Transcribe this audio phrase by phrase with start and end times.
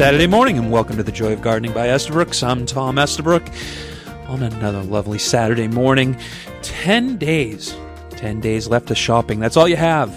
[0.00, 2.42] Saturday morning, and welcome to the Joy of Gardening by Estabrooks.
[2.42, 3.46] I'm Tom Estabrook
[4.28, 6.16] on another lovely Saturday morning.
[6.62, 7.76] 10 days,
[8.12, 9.40] 10 days left of shopping.
[9.40, 10.10] That's all you have.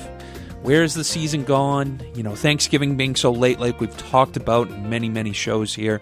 [0.62, 2.02] Where's the season gone?
[2.16, 6.02] You know, Thanksgiving being so late, like we've talked about in many, many shows here.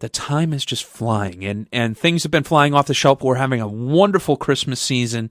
[0.00, 3.22] The time is just flying, and, and things have been flying off the shelf.
[3.22, 5.30] We're having a wonderful Christmas season.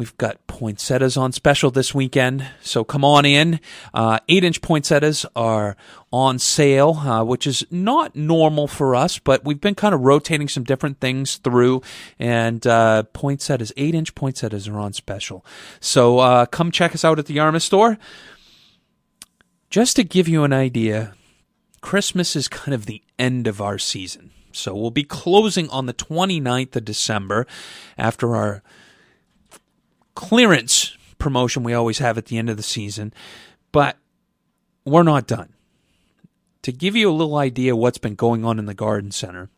[0.00, 3.60] We've got poinsettias on special this weekend, so come on in.
[3.92, 5.76] Uh, eight inch poinsettias are
[6.10, 10.48] on sale, uh, which is not normal for us, but we've been kind of rotating
[10.48, 11.82] some different things through,
[12.18, 15.44] and uh, poinsettias, eight inch poinsettias are on special.
[15.80, 17.98] So uh, come check us out at the Yarmouth store.
[19.68, 21.12] Just to give you an idea,
[21.82, 24.30] Christmas is kind of the end of our season.
[24.50, 27.46] So we'll be closing on the 29th of December
[27.98, 28.62] after our
[30.14, 33.12] clearance promotion we always have at the end of the season,
[33.72, 33.96] but
[34.84, 35.52] we're not done.
[36.62, 39.48] To give you a little idea what's been going on in the garden center,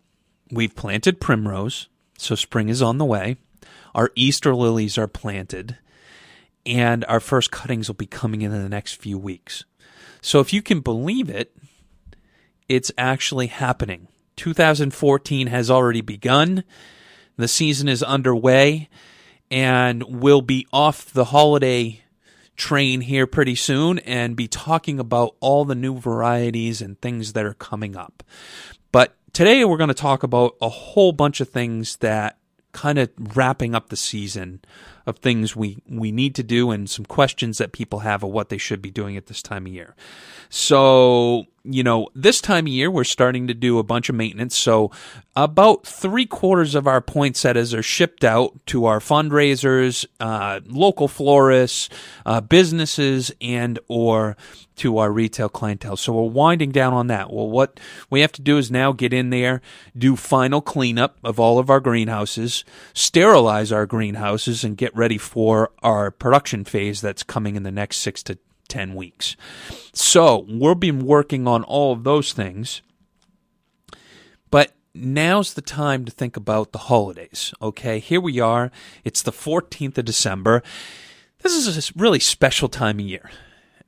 [0.50, 3.36] we've planted primrose, so spring is on the way.
[3.94, 5.78] Our Easter lilies are planted,
[6.64, 9.64] and our first cuttings will be coming in in the next few weeks.
[10.20, 11.56] So if you can believe it,
[12.68, 14.08] it's actually happening.
[14.36, 16.64] 2014 has already begun.
[17.36, 18.88] The season is underway
[19.52, 22.00] and we'll be off the holiday
[22.56, 27.44] train here pretty soon and be talking about all the new varieties and things that
[27.44, 28.22] are coming up.
[28.92, 32.38] But today we're going to talk about a whole bunch of things that
[32.72, 34.60] kind of wrapping up the season
[35.06, 38.48] of things we, we need to do and some questions that people have of what
[38.48, 39.94] they should be doing at this time of year.
[40.54, 44.54] So, you know, this time of year, we're starting to do a bunch of maintenance.
[44.54, 44.90] So,
[45.34, 51.88] about three quarters of our poinsettias are shipped out to our fundraisers, uh, local florists,
[52.26, 54.36] uh, businesses, and or
[54.76, 55.96] to our retail clientele.
[55.96, 57.32] So we're winding down on that.
[57.32, 57.78] Well, what
[58.10, 59.60] we have to do is now get in there,
[59.96, 65.70] do final cleanup of all of our greenhouses, sterilize our greenhouses, and get ready for
[65.82, 68.38] our production phase that's coming in the next six to
[68.68, 69.36] 10 weeks.
[69.92, 72.82] So we've been working on all of those things.
[74.50, 77.52] But now's the time to think about the holidays.
[77.60, 78.70] Okay, here we are.
[79.04, 80.62] It's the 14th of December.
[81.42, 83.30] This is a really special time of year.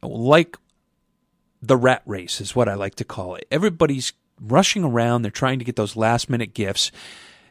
[0.03, 0.56] Like
[1.62, 3.47] the rat race is what I like to call it.
[3.50, 5.22] Everybody's rushing around.
[5.22, 6.91] They're trying to get those last minute gifts.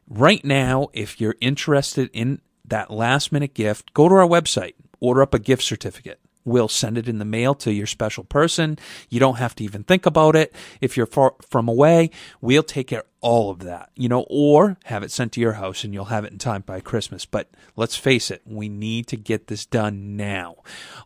[0.08, 5.22] Right now, if you're interested in that last minute gift, go to our website, order
[5.22, 6.20] up a gift certificate.
[6.46, 8.78] We'll send it in the mail to your special person.
[9.10, 10.54] You don't have to even think about it.
[10.82, 12.10] If you're far from away,
[12.42, 15.54] we'll take care of all of that, you know, or have it sent to your
[15.54, 17.26] house and you'll have it in time by Christmas.
[17.26, 20.58] But let's face it, we need to get this done now.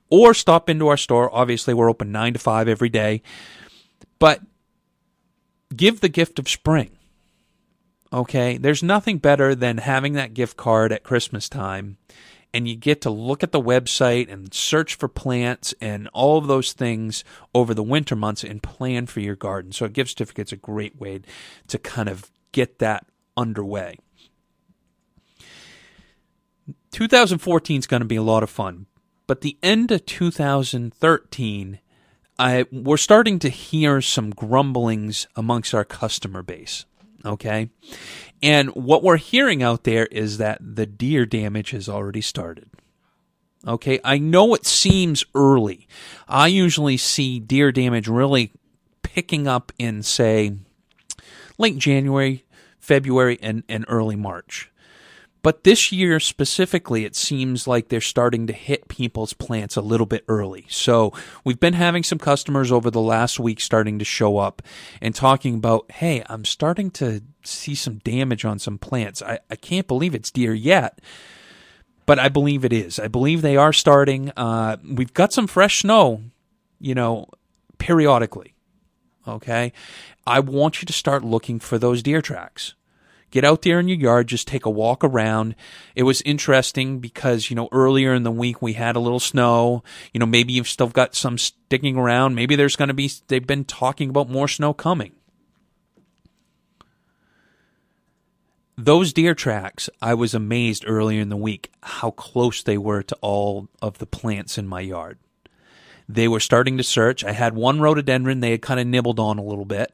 [0.09, 1.29] Or stop into our store.
[1.31, 3.21] Obviously, we're open nine to five every day.
[4.17, 4.41] But
[5.75, 6.96] give the gift of spring.
[8.11, 8.57] Okay.
[8.57, 11.97] There's nothing better than having that gift card at Christmas time
[12.53, 16.47] and you get to look at the website and search for plants and all of
[16.47, 17.23] those things
[17.53, 19.71] over the winter months and plan for your garden.
[19.71, 21.21] So a gift certificate's a great way
[21.67, 23.97] to kind of get that underway.
[26.91, 28.87] 2014 is going to be a lot of fun,
[29.27, 31.79] but the end of 2013,
[32.39, 36.85] I, we're starting to hear some grumblings amongst our customer base.
[37.25, 37.69] Okay.
[38.41, 42.69] And what we're hearing out there is that the deer damage has already started.
[43.65, 45.87] Okay, I know it seems early.
[46.27, 48.53] I usually see deer damage really
[49.01, 50.53] picking up in, say,
[51.57, 52.45] late January,
[52.79, 54.71] February, and, and early March.
[55.43, 60.05] But this year specifically, it seems like they're starting to hit people's plants a little
[60.05, 60.65] bit early.
[60.69, 64.61] So we've been having some customers over the last week starting to show up
[65.01, 69.21] and talking about, hey, I'm starting to see some damage on some plants.
[69.21, 70.99] I, I can't believe it's deer yet.
[72.05, 72.99] But I believe it is.
[72.99, 74.31] I believe they are starting.
[74.37, 76.21] Uh, we've got some fresh snow,
[76.79, 77.27] you know,
[77.79, 78.55] periodically.
[79.27, 79.73] Okay.
[80.25, 82.75] I want you to start looking for those deer tracks
[83.31, 85.55] get out there in your yard, just take a walk around.
[85.95, 89.83] It was interesting because, you know, earlier in the week we had a little snow.
[90.13, 92.35] You know, maybe you've still got some sticking around.
[92.35, 95.13] Maybe there's going to be, they've been talking about more snow coming.
[98.79, 103.17] Those deer tracks, I was amazed earlier in the week how close they were to
[103.21, 105.17] all of the plants in my yard.
[106.07, 107.23] They were starting to search.
[107.23, 109.93] I had one rhododendron they had kind of nibbled on a little bit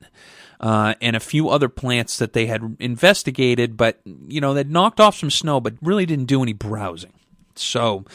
[0.64, 5.02] uh, and a few other plants that they had investigated, but you know they'd knocked
[5.02, 7.12] off some snow, but really didn't do any browsing.
[7.56, 8.06] So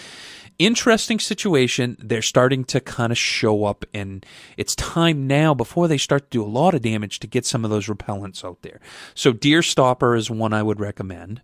[0.59, 1.99] interesting situation.
[2.01, 4.25] They're starting to kind of show up, and
[4.57, 7.67] it's time now before they start to do a lot of damage to get some
[7.67, 8.81] of those repellents out there.
[9.15, 11.43] So, Deer Stopper is one I would recommend.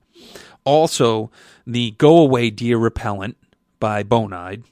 [0.64, 1.30] Also,
[1.66, 3.36] the Go Away Deer Repellent
[3.78, 4.64] by Bonide.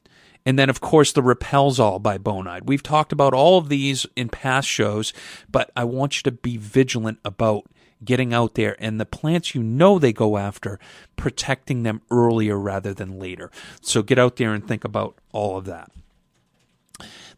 [0.45, 2.67] And then, of course, the Repels-All by Bonide.
[2.67, 5.13] We've talked about all of these in past shows,
[5.51, 7.65] but I want you to be vigilant about
[8.05, 10.81] getting out there and the plants you know they go after,
[11.17, 13.51] protecting them earlier rather than later.
[13.81, 15.91] So get out there and think about all of that.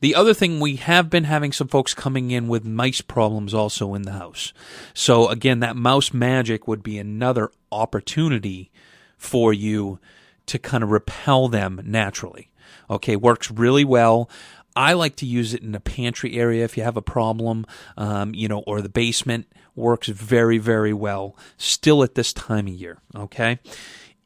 [0.00, 3.94] The other thing, we have been having some folks coming in with mice problems also
[3.94, 4.52] in the house.
[4.92, 8.70] So again, that mouse magic would be another opportunity
[9.16, 9.98] for you
[10.46, 12.50] to kind of repel them naturally.
[12.90, 14.30] Okay, works really well.
[14.76, 17.64] I like to use it in the pantry area if you have a problem,
[17.96, 19.46] um, you know, or the basement
[19.76, 22.98] works very, very well still at this time of year.
[23.14, 23.60] Okay.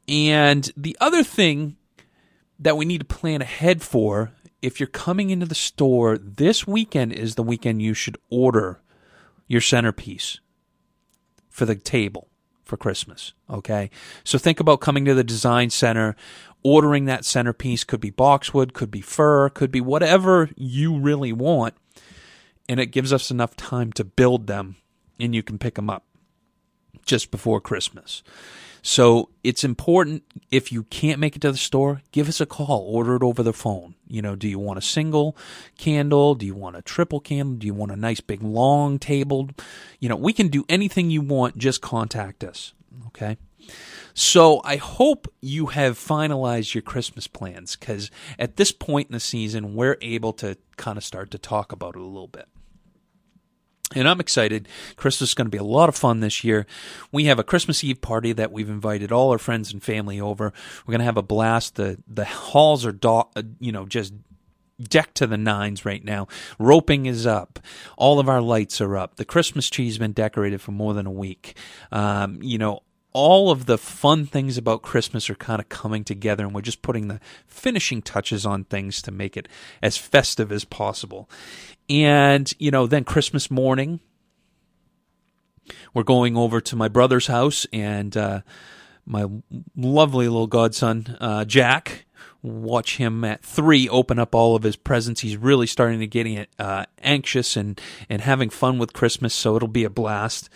[0.07, 1.77] And the other thing
[2.57, 7.13] that we need to plan ahead for if you're coming into the store this weekend
[7.13, 8.81] is the weekend you should order
[9.47, 10.39] your centerpiece
[11.49, 12.27] for the table
[12.63, 13.33] for Christmas.
[13.49, 13.89] Okay.
[14.23, 16.15] So think about coming to the design center,
[16.63, 17.83] ordering that centerpiece.
[17.83, 21.75] Could be boxwood, could be fir, could be whatever you really want.
[22.67, 24.75] And it gives us enough time to build them
[25.19, 26.05] and you can pick them up
[27.05, 28.23] just before Christmas.
[28.81, 32.85] So it's important if you can't make it to the store, give us a call,
[32.87, 33.95] order it over the phone.
[34.07, 35.35] You know, do you want a single
[35.77, 36.35] candle?
[36.35, 37.55] Do you want a triple candle?
[37.55, 39.49] Do you want a nice big long table?
[39.99, 42.73] You know, we can do anything you want, just contact us.
[43.07, 43.37] Okay.
[44.19, 49.19] So I hope you have finalized your Christmas plans because at this point in the
[49.21, 52.49] season, we're able to kind of start to talk about it a little bit.
[53.95, 54.67] And I'm excited.
[54.97, 56.65] Christmas is going to be a lot of fun this year.
[57.13, 60.51] We have a Christmas Eve party that we've invited all our friends and family over.
[60.85, 61.75] We're going to have a blast.
[61.75, 64.13] The the halls are do- uh, you know just
[64.81, 66.27] decked to the nines right now.
[66.59, 67.57] Roping is up.
[67.97, 69.15] All of our lights are up.
[69.15, 71.57] The Christmas tree's been decorated for more than a week.
[71.91, 72.81] Um, you know,
[73.19, 76.81] all of the fun things about Christmas are kind of coming together, and we're just
[76.81, 79.49] putting the finishing touches on things to make it
[79.81, 81.29] as festive as possible.
[81.89, 83.99] And, you know, then Christmas morning,
[85.93, 88.41] we're going over to my brother's house, and uh,
[89.05, 89.25] my
[89.75, 92.05] lovely little godson, uh, Jack,
[92.41, 95.19] watch him at three open up all of his presents.
[95.19, 99.67] He's really starting to get uh, anxious and, and having fun with Christmas, so it'll
[99.67, 100.49] be a blast.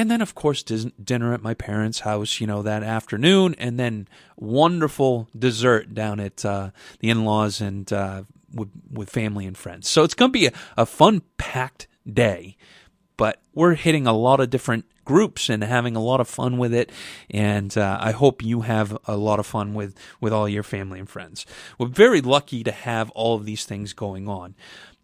[0.00, 4.08] And then, of course, dinner at my parents' house, you know, that afternoon, and then
[4.34, 6.70] wonderful dessert down at uh,
[7.00, 9.90] the in laws and uh, with, with family and friends.
[9.90, 12.56] So it's going to be a, a fun, packed day,
[13.18, 16.72] but we're hitting a lot of different groups and having a lot of fun with
[16.72, 16.90] it.
[17.28, 20.98] And uh, I hope you have a lot of fun with, with all your family
[20.98, 21.44] and friends.
[21.78, 24.54] We're very lucky to have all of these things going on.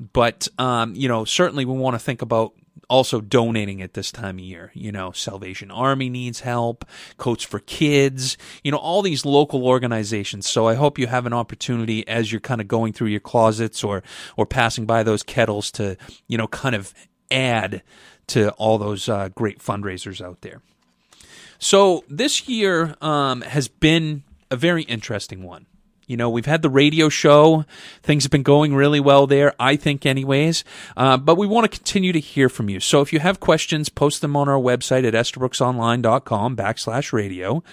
[0.00, 2.54] But, um, you know, certainly we want to think about
[2.88, 4.70] also donating at this time of year.
[4.74, 6.84] You know, Salvation Army needs help,
[7.16, 10.48] Coats for Kids, you know, all these local organizations.
[10.48, 13.82] So I hope you have an opportunity as you're kind of going through your closets
[13.82, 14.02] or,
[14.36, 15.96] or passing by those kettles to,
[16.28, 16.94] you know, kind of
[17.30, 17.82] add
[18.28, 20.62] to all those uh, great fundraisers out there.
[21.58, 25.66] So this year um, has been a very interesting one.
[26.06, 27.64] You know, we've had the radio show.
[28.02, 30.62] Things have been going really well there, I think, anyways.
[30.96, 32.78] Uh, but we want to continue to hear from you.
[32.78, 37.64] So if you have questions, post them on our website at estabrooksonline.com backslash radio.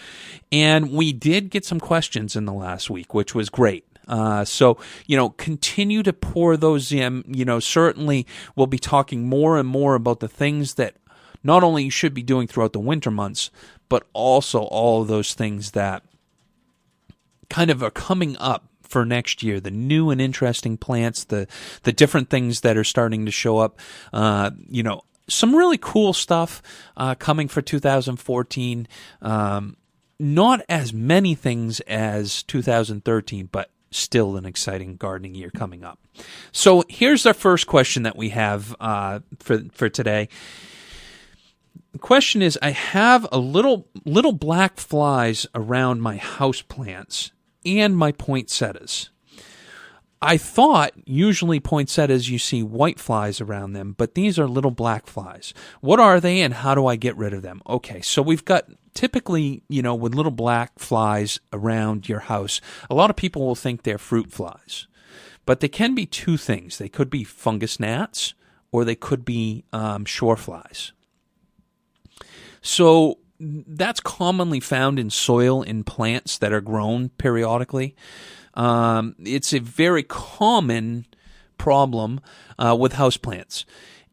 [0.51, 3.85] And we did get some questions in the last week, which was great.
[4.07, 7.23] Uh, so, you know, continue to pour those in.
[7.27, 8.25] You know, certainly
[8.55, 10.95] we'll be talking more and more about the things that
[11.43, 13.51] not only you should be doing throughout the winter months,
[13.89, 16.03] but also all of those things that
[17.53, 19.59] kind of are coming up for next year.
[19.59, 21.47] The new and interesting plants, the
[21.83, 23.79] the different things that are starting to show up.
[24.11, 26.63] Uh, you know, some really cool stuff
[26.97, 28.87] uh, coming for 2014.
[29.21, 29.77] Um,
[30.19, 35.99] not as many things as 2013, but still an exciting gardening year coming up.
[36.51, 40.27] So here's our first question that we have uh, for for today.
[41.91, 47.31] The question is I have a little little black flies around my house plants
[47.65, 49.09] and my poinsettias.
[50.21, 55.05] I thought usually poinsettias you see white flies around them, but these are little black
[55.05, 55.53] flies.
[55.81, 57.61] What are they and how do I get rid of them?
[57.67, 62.95] Okay, so we've got typically, you know, with little black flies around your house, a
[62.95, 64.87] lot of people will think they're fruit flies.
[65.45, 66.77] But they can be two things.
[66.77, 68.33] They could be fungus gnats
[68.71, 70.93] or they could be um, shore flies.
[72.61, 77.95] So that's commonly found in soil in plants that are grown periodically.
[78.53, 81.05] Um, it's a very common
[81.57, 82.21] problem
[82.59, 83.65] uh, with houseplants.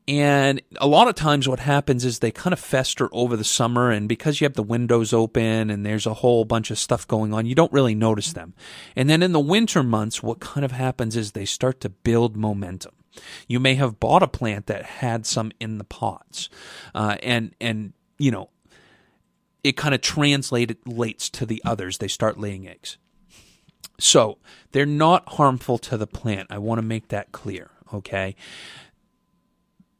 [0.09, 3.91] And a lot of times, what happens is they kind of fester over the summer,
[3.91, 7.33] and because you have the windows open and there's a whole bunch of stuff going
[7.33, 8.55] on, you don't really notice them.
[8.97, 12.37] And then in the winter months, what kind of happens is they start to build
[12.37, 12.95] momentum.
[13.47, 16.49] You may have bought a plant that had some in the pots,
[16.93, 18.51] uh, and and you know,
[19.63, 21.99] it kind of translates to the others.
[21.99, 22.99] They start laying eggs.
[23.99, 24.39] So
[24.73, 26.49] they're not harmful to the plant.
[26.51, 27.71] I want to make that clear.
[27.93, 28.37] Okay.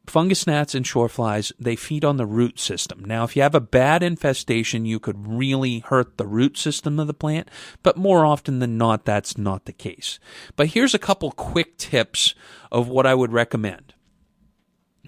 [0.07, 3.05] Fungus gnats and shoreflies, they feed on the root system.
[3.05, 7.07] Now, if you have a bad infestation, you could really hurt the root system of
[7.07, 7.49] the plant,
[7.83, 10.19] but more often than not, that's not the case.
[10.55, 12.33] But here's a couple quick tips
[12.71, 13.93] of what I would recommend.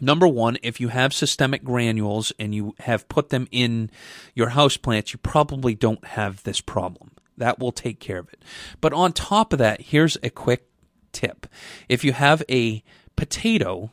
[0.01, 3.91] Number one, if you have systemic granules and you have put them in
[4.33, 7.11] your house plants, you probably don't have this problem.
[7.37, 8.43] That will take care of it.
[8.81, 10.67] But on top of that, here's a quick
[11.11, 11.47] tip.
[11.87, 12.83] If you have a
[13.15, 13.91] potato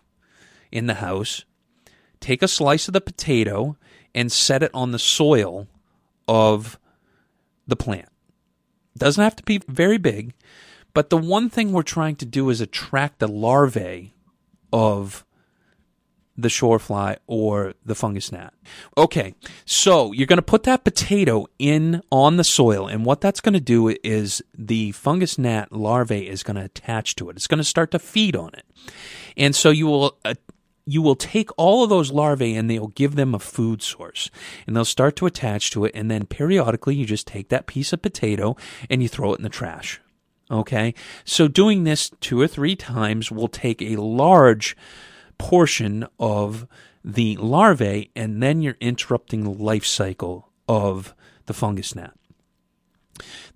[0.72, 1.44] in the house,
[2.20, 3.76] take a slice of the potato
[4.14, 5.68] and set it on the soil
[6.26, 6.78] of
[7.66, 8.08] the plant.
[8.96, 10.34] Doesn't have to be very big,
[10.92, 14.14] but the one thing we're trying to do is attract the larvae
[14.72, 15.24] of
[16.42, 18.52] the shore fly or the fungus gnat.
[18.96, 23.40] Okay, so you're going to put that potato in on the soil, and what that's
[23.40, 27.36] going to do is the fungus gnat larvae is going to attach to it.
[27.36, 28.64] It's going to start to feed on it,
[29.36, 30.18] and so you will.
[30.24, 30.34] Uh,
[30.86, 34.28] you will take all of those larvae and they'll give them a food source
[34.66, 37.92] and they'll start to attach to it and then periodically you just take that piece
[37.92, 38.56] of potato
[38.88, 40.00] and you throw it in the trash
[40.50, 40.92] okay
[41.24, 44.76] so doing this two or three times will take a large
[45.40, 46.66] portion of
[47.02, 51.14] the larvae, and then you're interrupting the life cycle of
[51.46, 52.14] the fungus gnat.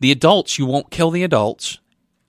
[0.00, 1.78] The adults, you won't kill the adults,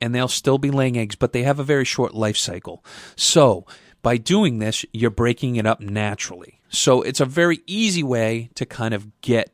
[0.01, 2.83] and they'll still be laying eggs, but they have a very short life cycle.
[3.15, 3.65] So,
[4.01, 6.59] by doing this, you're breaking it up naturally.
[6.67, 9.51] So, it's a very easy way to kind of get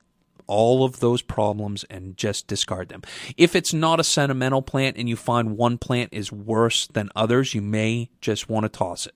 [0.48, 3.03] all of those problems and just discard them.
[3.38, 7.53] If it's not a sentimental plant and you find one plant is worse than others,
[7.53, 9.13] you may just want to toss it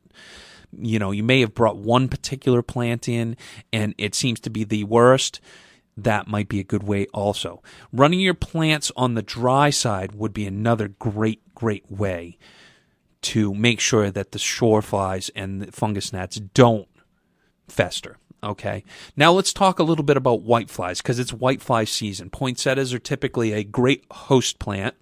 [0.80, 3.38] you know, you may have brought one particular plant in
[3.72, 5.40] and it seems to be the worst.
[5.98, 7.64] That might be a good way also.
[7.94, 12.38] Running your plants on the dry side would be another great, great way
[13.22, 16.88] to make sure that the shore flies and the fungus gnats don't
[17.68, 18.18] fester.
[18.44, 18.84] Okay.
[19.16, 22.30] Now let's talk a little bit about white flies because it's white fly season.
[22.30, 24.96] Poinsettias are typically a great host plant.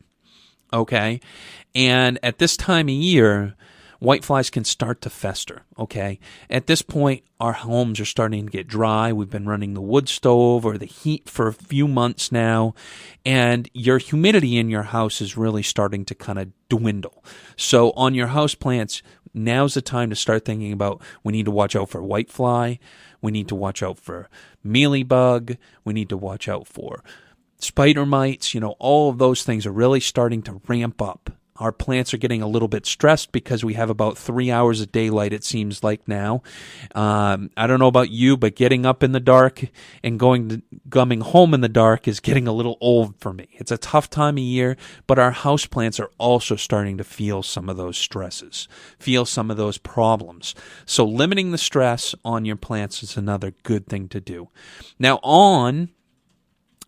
[0.71, 1.19] Okay.
[1.75, 3.55] And at this time of year,
[4.03, 5.63] whiteflies can start to fester.
[5.79, 6.19] Okay.
[6.49, 9.13] At this point, our homes are starting to get dry.
[9.13, 12.75] We've been running the wood stove or the heat for a few months now,
[13.25, 17.23] and your humidity in your house is really starting to kind of dwindle.
[17.55, 19.01] So on your house plants,
[19.33, 22.79] now's the time to start thinking about we need to watch out for whitefly.
[23.21, 24.29] We need to watch out for
[24.65, 25.57] mealybug.
[25.85, 27.03] We need to watch out for
[27.57, 28.53] spider mites.
[28.53, 32.17] You know, all of those things are really starting to ramp up our plants are
[32.17, 35.83] getting a little bit stressed because we have about three hours of daylight, it seems
[35.83, 36.41] like now.
[36.95, 39.65] Um, I don't know about you, but getting up in the dark
[40.03, 43.49] and going to, coming home in the dark is getting a little old for me.
[43.53, 47.43] It's a tough time of year, but our house plants are also starting to feel
[47.43, 48.67] some of those stresses,
[48.97, 50.55] feel some of those problems.
[50.85, 54.49] So limiting the stress on your plants is another good thing to do.
[54.97, 55.89] Now on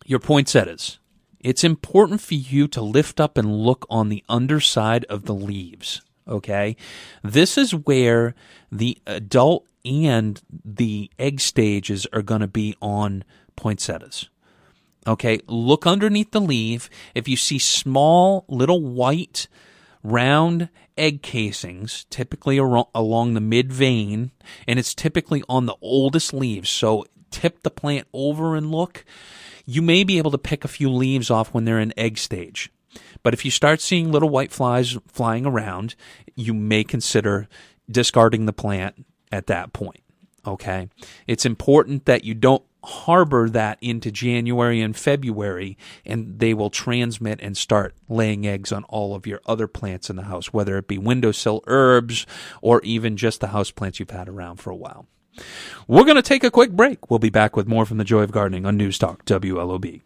[0.05, 0.99] your poinsettias
[1.45, 6.01] it's important for you to lift up and look on the underside of the leaves.
[6.27, 6.75] Okay.
[7.23, 8.33] This is where
[8.71, 13.23] the adult and the egg stages are going to be on
[13.55, 14.27] poinsettias.
[15.05, 15.39] Okay.
[15.45, 16.89] Look underneath the leaf.
[17.13, 19.47] If you see small little white
[20.01, 24.31] round egg casings, typically along the mid vein,
[24.67, 26.71] and it's typically on the oldest leaves.
[26.71, 29.05] So tip the plant over and look
[29.65, 32.71] you may be able to pick a few leaves off when they're in egg stage.
[33.23, 35.95] But if you start seeing little white flies flying around,
[36.35, 37.47] you may consider
[37.89, 40.01] discarding the plant at that point.
[40.45, 40.89] Okay.
[41.27, 47.39] It's important that you don't harbor that into January and February, and they will transmit
[47.41, 50.87] and start laying eggs on all of your other plants in the house, whether it
[50.87, 52.27] be windowsill herbs
[52.61, 55.07] or even just the house plants you've had around for a while.
[55.87, 57.09] We're going to take a quick break.
[57.09, 60.01] We'll be back with more from the Joy of Gardening on News Talk WLOB.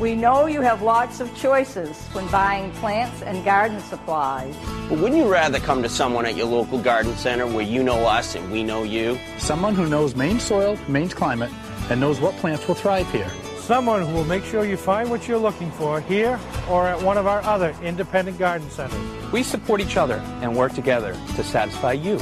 [0.00, 4.54] We know know you have lots of choices when buying plants and garden supplies.
[4.88, 8.06] But wouldn't you rather come to someone at your local garden center where you know
[8.06, 9.18] us and we know you?
[9.38, 11.50] Someone who knows Maine soil, Maine's climate,
[11.90, 13.30] and knows what plants will thrive here.
[13.68, 17.18] Someone who will make sure you find what you're looking for here or at one
[17.18, 18.98] of our other independent garden centers.
[19.30, 22.18] We support each other and work together to satisfy you.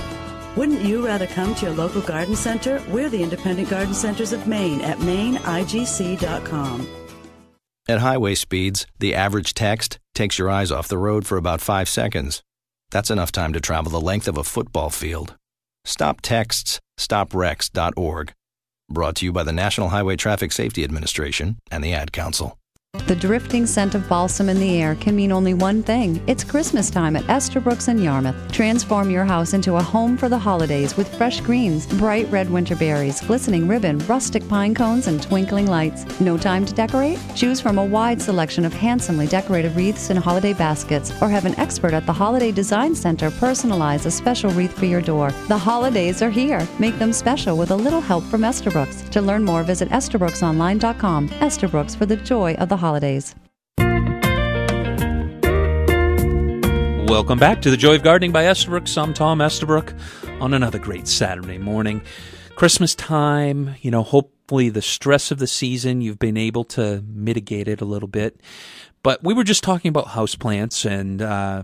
[0.56, 2.82] Wouldn't you rather come to your local garden center?
[2.88, 6.88] We're the Independent Garden Centers of Maine at maineigc.com.
[7.88, 11.88] At highway speeds, the average text takes your eyes off the road for about five
[11.88, 12.42] seconds.
[12.90, 15.36] That's enough time to travel the length of a football field.
[15.84, 18.32] Stop texts, stopwrecks.org.
[18.88, 22.56] Brought to you by the National Highway Traffic Safety Administration and the Ad Council.
[23.06, 26.20] The drifting scent of balsam in the air can mean only one thing.
[26.26, 28.50] It's Christmas time at Estabrooks in Yarmouth.
[28.50, 32.74] Transform your house into a home for the holidays with fresh greens, bright red winter
[32.74, 36.04] berries, glistening ribbon, rustic pine cones, and twinkling lights.
[36.18, 37.20] No time to decorate?
[37.36, 41.56] Choose from a wide selection of handsomely decorated wreaths and holiday baskets, or have an
[41.60, 45.30] expert at the Holiday Design Center personalize a special wreath for your door.
[45.46, 46.66] The holidays are here.
[46.80, 49.02] Make them special with a little help from Estabrooks.
[49.10, 51.28] To learn more, visit EstabrooksOnline.com.
[51.40, 52.85] Estabrooks for the joy of the holidays.
[57.08, 58.96] Welcome back to the Joy of Gardening by Estabrooks.
[58.96, 59.94] I'm Tom Estabrook
[60.40, 62.02] on another great Saturday morning.
[62.56, 67.68] Christmas time, you know, hopefully the stress of the season, you've been able to mitigate
[67.68, 68.40] it a little bit.
[69.02, 71.62] But we were just talking about houseplants, and uh,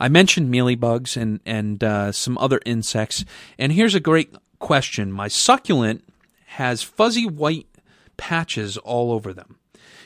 [0.00, 3.24] I mentioned mealybugs and, and uh, some other insects.
[3.58, 6.04] And here's a great question My succulent
[6.46, 7.68] has fuzzy white
[8.16, 9.59] patches all over them.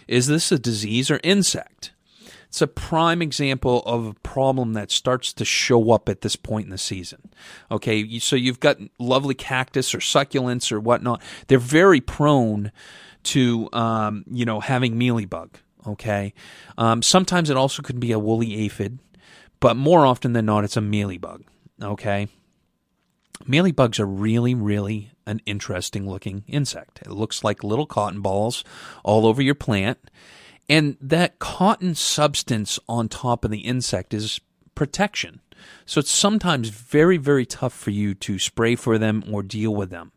[0.06, 1.92] Is this a disease or insect?
[2.49, 6.66] It's a prime example of a problem that starts to show up at this point
[6.66, 7.32] in the season.
[7.68, 11.20] Okay, so you've got lovely cactus or succulents or whatnot.
[11.49, 12.70] They're very prone
[13.25, 15.54] to, um, you know, having mealybug.
[15.84, 16.32] Okay,
[16.78, 19.00] um, sometimes it also could be a woolly aphid,
[19.58, 21.42] but more often than not, it's a mealybug.
[21.83, 22.29] Okay,
[23.40, 27.01] mealybugs are really, really an interesting looking insect.
[27.03, 28.64] It looks like little cotton balls
[29.03, 29.99] all over your plant.
[30.68, 34.40] And that cotton substance on top of the insect is
[34.75, 35.40] protection.
[35.87, 39.90] So it's sometimes very, very tough for you to spray for them or deal with
[39.90, 40.12] them.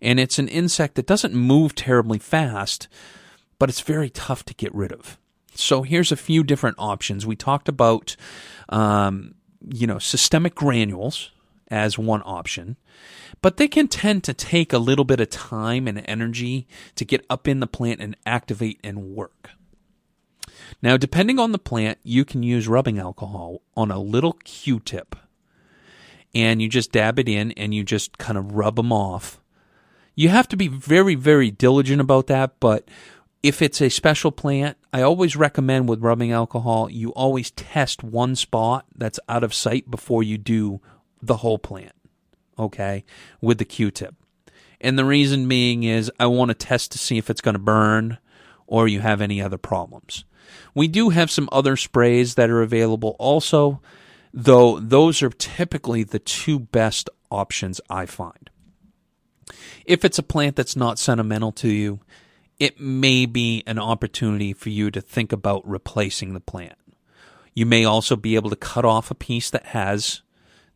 [0.00, 2.88] And it's an insect that doesn't move terribly fast,
[3.58, 5.18] but it's very tough to get rid of.
[5.54, 7.26] So here's a few different options.
[7.26, 8.14] We talked about,
[8.68, 9.34] um,
[9.68, 11.32] you know, systemic granules
[11.70, 12.76] as one option,
[13.40, 17.24] but they can tend to take a little bit of time and energy to get
[17.28, 19.50] up in the plant and activate and work.
[20.82, 25.16] Now, depending on the plant, you can use rubbing alcohol on a little Q tip.
[26.34, 29.40] And you just dab it in and you just kind of rub them off.
[30.14, 32.88] You have to be very, very diligent about that, but
[33.42, 38.34] if it's a special plant, I always recommend with rubbing alcohol, you always test one
[38.34, 40.80] spot that's out of sight before you do
[41.20, 41.92] the whole plant,
[42.58, 43.04] okay,
[43.40, 44.14] with the Q tip.
[44.80, 47.58] And the reason being is I want to test to see if it's going to
[47.60, 48.18] burn
[48.66, 50.24] or you have any other problems.
[50.74, 53.80] We do have some other sprays that are available also,
[54.32, 58.50] though those are typically the two best options I find.
[59.84, 62.00] If it's a plant that's not sentimental to you,
[62.58, 66.74] it may be an opportunity for you to think about replacing the plant.
[67.54, 70.22] You may also be able to cut off a piece that has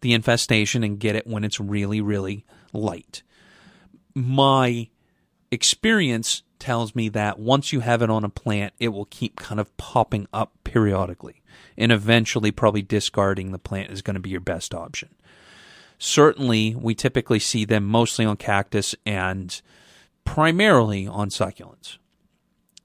[0.02, 3.22] the infestation and get it when it's really, really light.
[4.14, 4.88] My
[5.50, 9.58] experience tells me that once you have it on a plant, it will keep kind
[9.58, 11.42] of popping up periodically.
[11.76, 15.08] And eventually, probably discarding the plant is going to be your best option.
[15.98, 19.60] Certainly, we typically see them mostly on cactus and
[20.24, 21.98] primarily on succulents.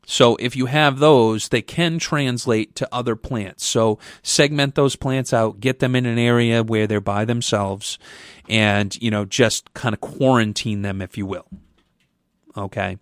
[0.10, 3.66] So if you have those, they can translate to other plants.
[3.66, 8.00] So segment those plants out, get them in an area where they're by themselves
[8.48, 11.46] and, you know, just kind of quarantine them, if you will.
[12.56, 12.98] Okay.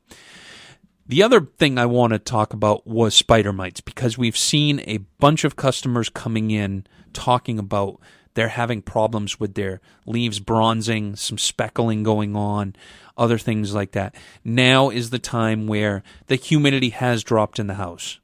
[1.05, 4.97] The other thing I want to talk about was spider mites because we've seen a
[5.19, 7.99] bunch of customers coming in talking about
[8.35, 12.75] they're having problems with their leaves bronzing, some speckling going on,
[13.17, 14.13] other things like that.
[14.43, 18.19] Now is the time where the humidity has dropped in the house.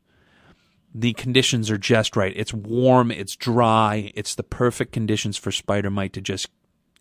[0.93, 2.33] The conditions are just right.
[2.35, 6.47] It's warm, it's dry, it's the perfect conditions for spider mite to just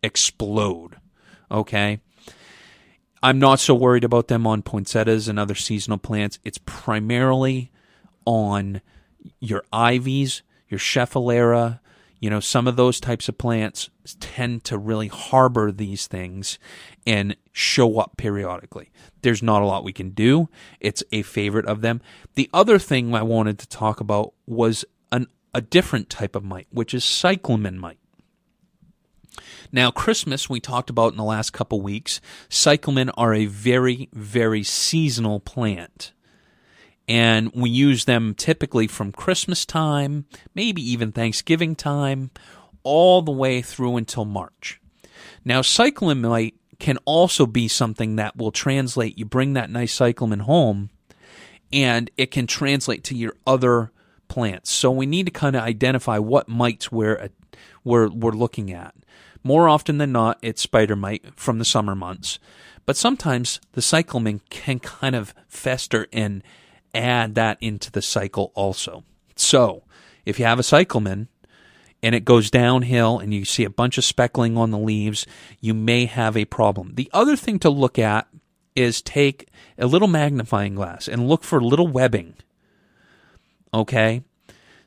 [0.02, 0.96] explode.
[1.50, 2.00] Okay?
[3.22, 6.38] I'm not so worried about them on poinsettias and other seasonal plants.
[6.44, 7.72] It's primarily
[8.24, 8.80] on
[9.40, 11.80] your ivies, your schefflera,
[12.20, 13.88] You know, some of those types of plants
[14.20, 16.58] tend to really harbor these things
[17.06, 18.90] and show up periodically.
[19.22, 20.50] There's not a lot we can do.
[20.80, 22.02] It's a favorite of them.
[22.34, 26.68] The other thing I wanted to talk about was an, a different type of mite,
[26.70, 27.98] which is cyclamen mite.
[29.72, 32.20] Now, Christmas, we talked about in the last couple weeks.
[32.48, 36.12] Cyclamen are a very, very seasonal plant.
[37.10, 42.30] And we use them typically from Christmas time, maybe even Thanksgiving time,
[42.84, 44.80] all the way through until March.
[45.44, 49.18] Now, cyclamen mite can also be something that will translate.
[49.18, 50.90] You bring that nice cyclamen home,
[51.72, 53.90] and it can translate to your other
[54.28, 54.70] plants.
[54.70, 57.30] So we need to kind of identify what mites we're,
[57.82, 58.94] we're, we're looking at.
[59.42, 62.38] More often than not, it's spider mite from the summer months.
[62.86, 66.44] But sometimes the cyclamen can kind of fester and
[66.94, 69.04] add that into the cycle also.
[69.36, 69.84] So
[70.24, 71.28] if you have a cyclamen
[72.02, 75.26] and it goes downhill and you see a bunch of speckling on the leaves,
[75.60, 76.92] you may have a problem.
[76.94, 78.28] The other thing to look at
[78.76, 79.48] is take
[79.78, 82.34] a little magnifying glass and look for little webbing.
[83.72, 84.22] Okay?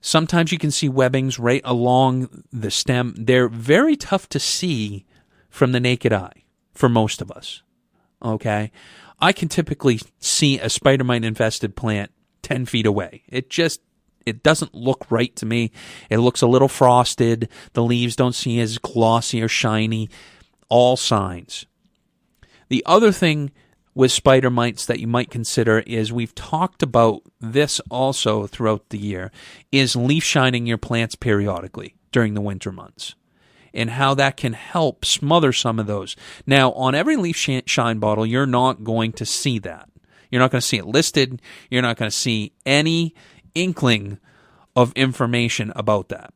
[0.02, 3.16] Sometimes you can see webbings right along the stem.
[3.18, 5.06] They're very tough to see
[5.50, 7.62] from the naked eye for most of us.
[8.22, 8.72] Okay?
[9.24, 13.24] I can typically see a spider mite infested plant 10 feet away.
[13.30, 13.80] It just
[14.26, 15.72] it doesn't look right to me.
[16.10, 17.48] It looks a little frosted.
[17.72, 20.10] The leaves don't seem as glossy or shiny.
[20.68, 21.66] All signs.
[22.68, 23.52] The other thing
[23.96, 28.98] with spider mites that you might consider is we've talked about this also throughout the
[28.98, 29.32] year
[29.72, 33.16] is leaf shining your plants periodically during the winter months
[33.74, 36.16] and how that can help smother some of those.
[36.46, 39.90] Now, on every leaf shine bottle, you're not going to see that.
[40.30, 41.42] You're not going to see it listed.
[41.70, 43.14] You're not going to see any
[43.56, 44.20] inkling
[44.76, 46.34] of information about that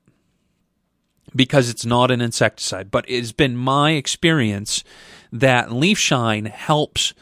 [1.35, 2.91] because it's not an insecticide.
[2.91, 4.83] But it has been my experience
[5.31, 7.13] that leaf shine helps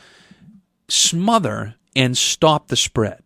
[0.88, 3.22] smother and stop the spread.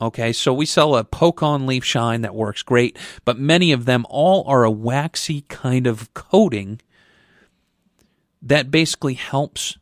[0.00, 4.06] Okay, so we sell a Pokon leaf shine that works great, but many of them
[4.08, 6.80] all are a waxy kind of coating
[8.40, 9.76] that basically helps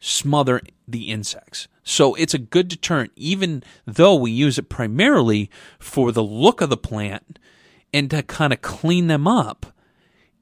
[0.00, 1.68] smother the insects.
[1.84, 6.70] So it's a good deterrent, even though we use it primarily for the look of
[6.70, 7.38] the plant
[7.92, 9.66] and to kind of clean them up.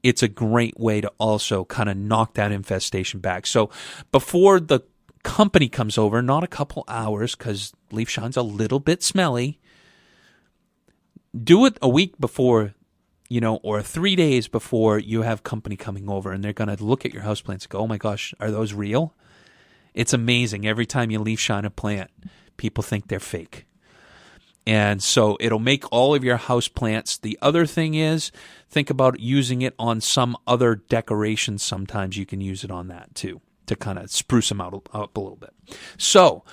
[0.01, 3.45] It's a great way to also kind of knock that infestation back.
[3.45, 3.69] So
[4.11, 4.81] before the
[5.23, 9.59] company comes over, not a couple hours because leaf shine's a little bit smelly.
[11.41, 12.73] Do it a week before,
[13.27, 16.83] you know, or three days before you have company coming over and they're going to
[16.83, 19.13] look at your houseplants and go, oh my gosh, are those real?
[19.93, 20.65] It's amazing.
[20.65, 22.09] Every time you leaf shine a plant,
[22.57, 23.65] people think they're fake.
[24.65, 27.17] And so it'll make all of your house plants.
[27.17, 28.31] The other thing is,
[28.69, 31.63] think about using it on some other decorations.
[31.63, 35.15] Sometimes you can use it on that too to kind of spruce them out up
[35.15, 35.53] a little bit.
[35.97, 36.43] So,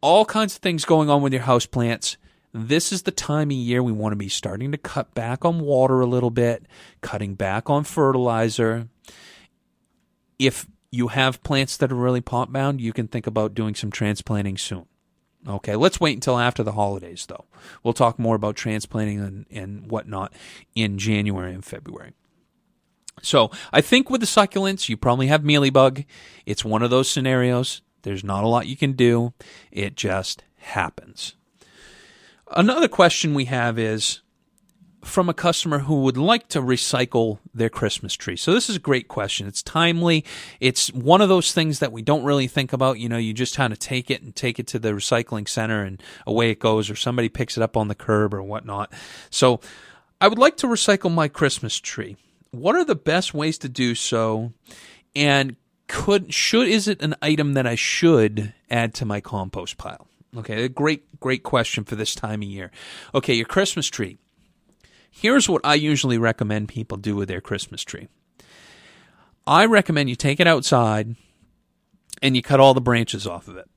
[0.00, 2.16] all kinds of things going on with your house plants.
[2.52, 5.60] This is the time of year we want to be starting to cut back on
[5.60, 6.66] water a little bit,
[7.00, 8.88] cutting back on fertilizer.
[10.38, 13.90] If you have plants that are really pot bound, you can think about doing some
[13.90, 14.86] transplanting soon.
[15.46, 17.44] Okay, let's wait until after the holidays, though.
[17.82, 20.32] We'll talk more about transplanting and, and whatnot
[20.74, 22.12] in January and February.
[23.22, 26.04] So I think with the succulents, you probably have mealybug.
[26.46, 27.82] It's one of those scenarios.
[28.02, 29.32] There's not a lot you can do.
[29.70, 31.34] It just happens.
[32.54, 34.20] Another question we have is
[35.04, 38.36] from a customer who would like to recycle their Christmas tree.
[38.36, 39.46] So this is a great question.
[39.46, 40.24] It's timely.
[40.60, 42.98] It's one of those things that we don't really think about.
[42.98, 45.82] You know, you just kind of take it and take it to the recycling center
[45.82, 48.92] and away it goes, or somebody picks it up on the curb or whatnot.
[49.30, 49.60] So
[50.20, 52.16] I would like to recycle my Christmas tree
[52.50, 54.52] what are the best ways to do so?
[55.14, 55.56] And
[55.86, 60.06] could should is it an item that I should add to my compost pile?
[60.36, 62.70] Okay, a great great question for this time of year.
[63.14, 64.18] Okay, your Christmas tree.
[65.10, 68.08] Here's what I usually recommend people do with their Christmas tree.
[69.46, 71.16] I recommend you take it outside
[72.22, 73.68] and you cut all the branches off of it.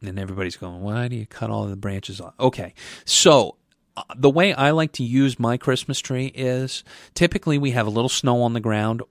[0.00, 2.34] And everybody's going, why do you cut all the branches off?
[2.38, 2.72] Okay,
[3.04, 3.57] so
[4.16, 6.84] the way I like to use my Christmas tree is
[7.14, 9.02] typically we have a little snow on the ground.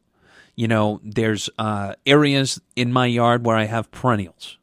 [0.56, 4.58] You know, there's uh, areas in my yard where I have perennials.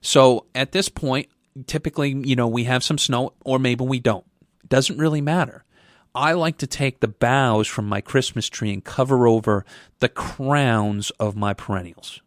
[0.00, 1.28] So at this point,
[1.66, 4.24] typically, you know, we have some snow or maybe we don't.
[4.64, 5.64] It doesn't really matter.
[6.14, 9.64] I like to take the boughs from my Christmas tree and cover over
[10.00, 12.20] the crowns of my perennials.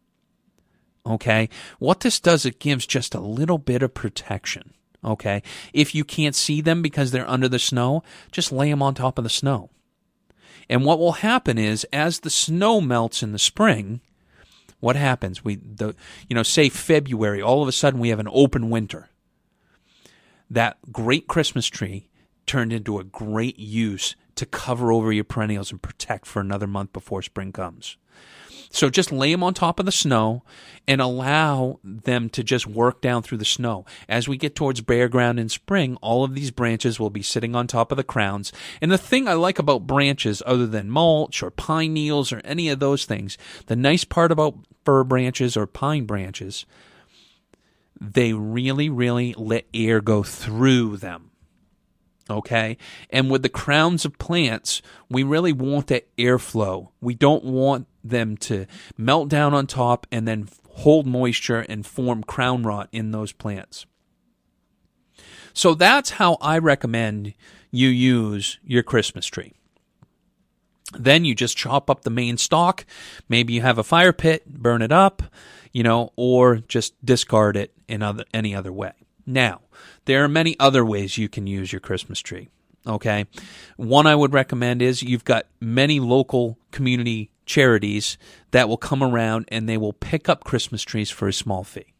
[1.05, 1.49] Okay?
[1.77, 4.74] What this does, it gives just a little bit of protection
[5.05, 5.43] Okay.
[5.71, 9.17] If you can't see them because they're under the snow, just lay them on top
[9.17, 9.69] of the snow.
[10.67, 14.01] And what will happen is as the snow melts in the spring,
[14.79, 15.43] what happens?
[15.43, 15.95] We the
[16.27, 19.09] you know, say February, all of a sudden we have an open winter.
[20.49, 22.09] That great Christmas tree
[22.45, 26.93] turned into a great use to cover over your perennials and protect for another month
[26.93, 27.97] before spring comes.
[28.75, 30.43] So just lay them on top of the snow
[30.85, 33.85] and allow them to just work down through the snow.
[34.09, 37.55] As we get towards bare ground in spring, all of these branches will be sitting
[37.55, 38.51] on top of the crowns.
[38.81, 42.67] And the thing I like about branches, other than mulch or pine needles or any
[42.67, 46.65] of those things, the nice part about fir branches or pine branches,
[48.01, 51.31] they really, really let air go through them.
[52.29, 52.77] Okay.
[53.09, 56.89] And with the crowns of plants, we really want that airflow.
[56.99, 58.65] We don't want them to
[58.97, 63.85] melt down on top and then hold moisture and form crown rot in those plants.
[65.53, 67.33] So that's how I recommend
[67.71, 69.53] you use your Christmas tree.
[70.93, 72.85] Then you just chop up the main stalk.
[73.29, 75.23] Maybe you have a fire pit, burn it up,
[75.71, 78.93] you know, or just discard it in other, any other way.
[79.25, 79.61] Now,
[80.05, 82.49] there are many other ways you can use your Christmas tree.
[82.87, 83.25] Okay.
[83.77, 88.17] One I would recommend is you've got many local community charities
[88.51, 91.93] that will come around and they will pick up Christmas trees for a small fee.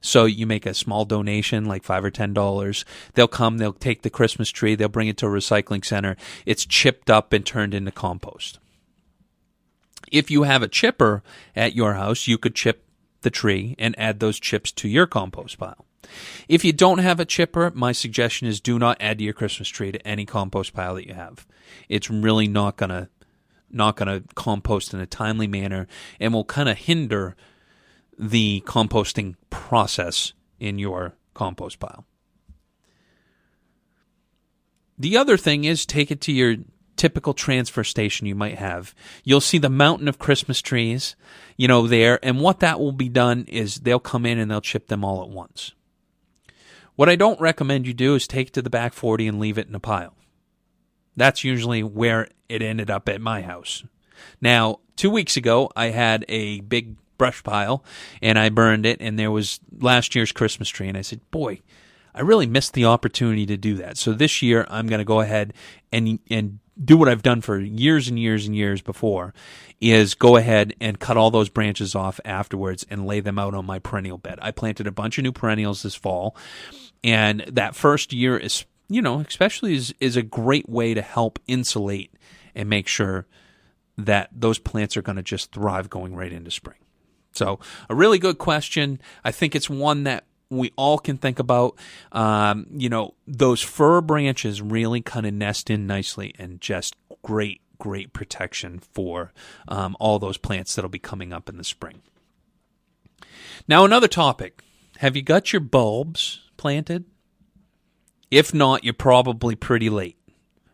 [0.00, 2.84] So you make a small donation, like five or ten dollars.
[3.14, 6.16] They'll come, they'll take the Christmas tree, they'll bring it to a recycling center.
[6.44, 8.58] It's chipped up and turned into compost.
[10.12, 11.22] If you have a chipper
[11.56, 12.84] at your house, you could chip
[13.22, 15.86] the tree and add those chips to your compost pile.
[16.48, 19.68] If you don't have a chipper, my suggestion is do not add to your Christmas
[19.68, 21.46] tree to any compost pile that you have.
[21.88, 23.08] It's really not gonna
[23.70, 25.86] not gonna compost in a timely manner
[26.20, 27.34] and will kind of hinder
[28.18, 32.06] the composting process in your compost pile.
[34.96, 36.56] The other thing is take it to your
[36.96, 38.94] typical transfer station you might have.
[39.24, 41.16] You'll see the mountain of Christmas trees,
[41.56, 44.60] you know, there, and what that will be done is they'll come in and they'll
[44.60, 45.72] chip them all at once.
[46.96, 49.58] What I don't recommend you do is take it to the back 40 and leave
[49.58, 50.14] it in a pile.
[51.16, 53.84] That's usually where it ended up at my house.
[54.40, 57.84] Now, two weeks ago, I had a big brush pile
[58.22, 60.88] and I burned it, and there was last year's Christmas tree.
[60.88, 61.60] And I said, Boy,
[62.14, 63.96] I really missed the opportunity to do that.
[63.96, 65.52] So this year, I'm going to go ahead
[65.92, 69.32] and, and do what I've done for years and years and years before
[69.80, 73.66] is go ahead and cut all those branches off afterwards and lay them out on
[73.66, 74.38] my perennial bed.
[74.42, 76.36] I planted a bunch of new perennials this fall
[77.04, 81.38] and that first year is you know, especially is is a great way to help
[81.46, 82.12] insulate
[82.54, 83.26] and make sure
[83.96, 86.78] that those plants are going to just thrive going right into spring.
[87.32, 89.00] So, a really good question.
[89.24, 91.78] I think it's one that we all can think about.
[92.12, 97.60] Um, you know, those fir branches really kind of nest in nicely and just great,
[97.78, 99.32] great protection for
[99.66, 102.02] um, all those plants that'll be coming up in the spring.
[103.66, 104.62] Now, another topic.
[104.98, 107.04] Have you got your bulbs planted?
[108.30, 110.16] If not, you're probably pretty late.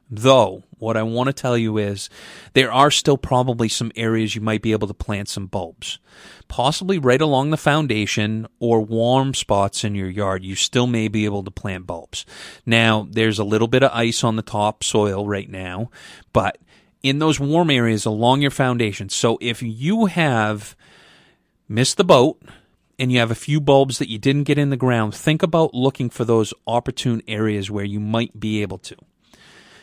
[0.08, 2.08] Though, what I want to tell you is
[2.52, 5.98] there are still probably some areas you might be able to plant some bulbs.
[6.46, 11.24] Possibly right along the foundation or warm spots in your yard, you still may be
[11.24, 12.24] able to plant bulbs.
[12.64, 15.90] Now, there's a little bit of ice on the top soil right now,
[16.32, 16.58] but
[17.02, 19.08] in those warm areas along your foundation.
[19.08, 20.76] So if you have
[21.68, 22.40] missed the boat,
[23.00, 25.72] and you have a few bulbs that you didn't get in the ground, think about
[25.72, 28.96] looking for those opportune areas where you might be able to.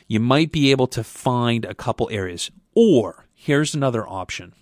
[0.08, 2.52] You might be able to find a couple areas.
[2.76, 4.54] Or here's another option.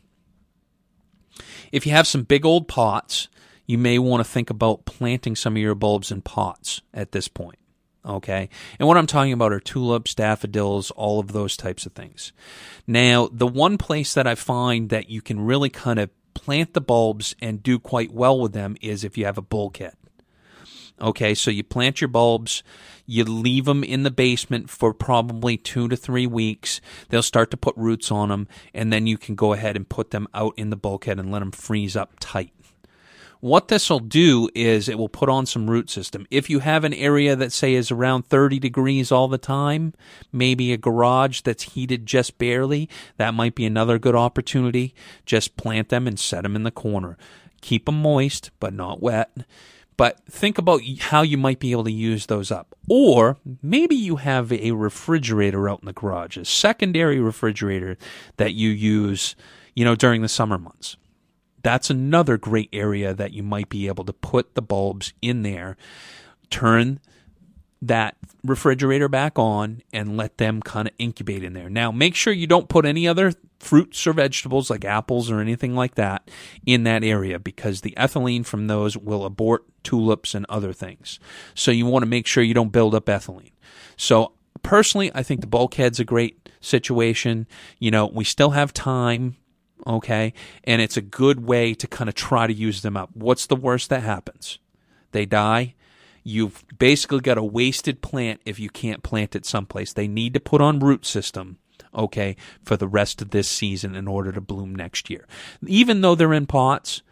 [1.73, 3.27] If you have some big old pots,
[3.67, 7.27] you may want to think about planting some of your bulbs in pots at this
[7.27, 7.59] point.
[8.05, 8.47] Okay.
[8.79, 12.31] And what I'm talking about are tulips, daffodils, all of those types of things.
[12.87, 16.81] Now, the one place that I find that you can really kind of plant the
[16.81, 19.95] bulbs and do quite well with them is if you have a bulkhead.
[21.01, 22.63] Okay, so you plant your bulbs,
[23.05, 26.79] you leave them in the basement for probably two to three weeks.
[27.09, 30.11] They'll start to put roots on them, and then you can go ahead and put
[30.11, 32.54] them out in the bulkhead and let them freeze up tight.
[33.39, 36.25] What this will do is it will put on some root system.
[36.31, 39.93] If you have an area that say is around 30 degrees all the time,
[40.31, 44.93] maybe a garage that's heated just barely, that might be another good opportunity.
[45.25, 47.17] Just plant them and set them in the corner.
[47.61, 49.35] Keep them moist, but not wet.
[49.97, 52.75] But think about how you might be able to use those up.
[52.89, 57.97] Or maybe you have a refrigerator out in the garage, a secondary refrigerator
[58.37, 59.35] that you use,
[59.73, 60.97] you know, during the summer months
[61.65, 65.75] that's another great area that you might be able to put the bulbs in there.
[66.51, 66.99] turn
[67.81, 71.69] that refrigerator back on and let them kind of incubate in there.
[71.69, 75.75] Now, make sure you don't put any other fruits or vegetables like apples or anything
[75.75, 76.29] like that
[76.67, 81.19] in that area because the ethylene from those will abort tulips and other things.
[81.55, 83.53] So you want to make sure you don't build up ethylene.
[83.97, 87.47] So personally, I think the bulkhead's a great situation.
[87.79, 89.35] You know, we still have time
[89.85, 90.33] okay?
[90.63, 93.09] And it's a good way to kind of try to use them up.
[93.13, 94.59] What's the worst that happens?
[95.11, 95.75] They die.
[96.23, 99.93] You've basically got a wasted plant if you can't plant it someplace.
[99.93, 101.59] They need to put on root system,
[101.93, 105.27] okay, for the rest of this season in order to bloom next year.
[105.65, 107.03] Even though they're in pots,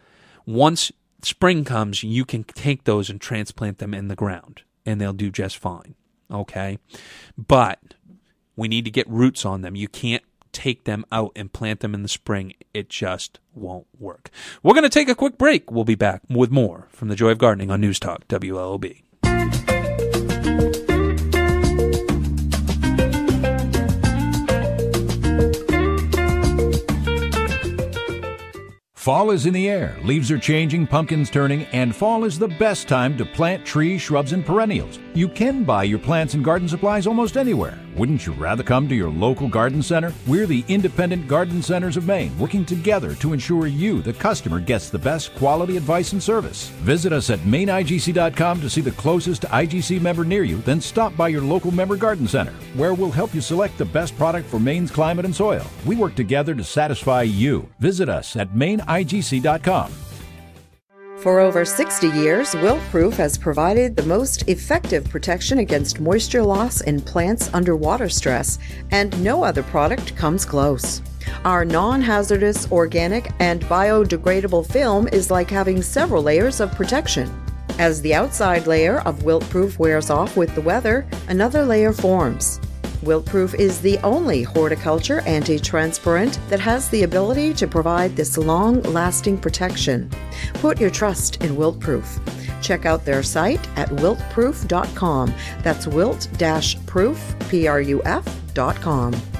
[0.46, 0.90] once
[1.22, 5.30] spring comes, you can take those and transplant them in the ground and they'll do
[5.30, 5.94] just fine,
[6.30, 6.78] okay?
[7.38, 7.94] But
[8.56, 9.76] we need to get roots on them.
[9.76, 12.54] You can't take them out and plant them in the spring.
[12.72, 14.30] It just won't work.
[14.62, 15.70] We're going to take a quick break.
[15.70, 19.02] We'll be back with more from the Joy of Gardening on News Talk WLOB.
[29.04, 32.88] Fall is in the air, leaves are changing, pumpkins turning, and fall is the best
[32.88, 34.98] time to plant trees, shrubs, and perennials.
[35.16, 37.78] You can buy your plants and garden supplies almost anywhere.
[37.94, 40.12] Wouldn't you rather come to your local garden center?
[40.26, 44.90] We're the Independent Garden Centers of Maine, working together to ensure you, the customer, gets
[44.90, 46.70] the best quality advice and service.
[46.82, 51.28] Visit us at mainigc.com to see the closest IGC member near you, then stop by
[51.28, 54.90] your local member garden center, where we'll help you select the best product for Maine's
[54.90, 55.64] climate and soil.
[55.86, 57.68] We work together to satisfy you.
[57.78, 59.92] Visit us at mainigc.com.
[61.24, 67.00] For over 60 years, Wilt-Pruf has provided the most effective protection against moisture loss in
[67.00, 68.58] plants under water stress,
[68.90, 71.00] and no other product comes close.
[71.46, 77.34] Our non hazardous, organic, and biodegradable film is like having several layers of protection.
[77.78, 82.60] As the outside layer of Wilt-Pruf wears off with the weather, another layer forms.
[83.04, 88.80] Wilt-Pruf is the only horticulture anti transpirant that has the ability to provide this long
[88.82, 90.10] lasting protection.
[90.54, 92.18] Put your trust in Wilt-Pruf.
[92.64, 95.34] Check out their site at wiltpruf.com.
[95.62, 96.28] That's wilt
[96.86, 99.33] pruf, P R U F.com.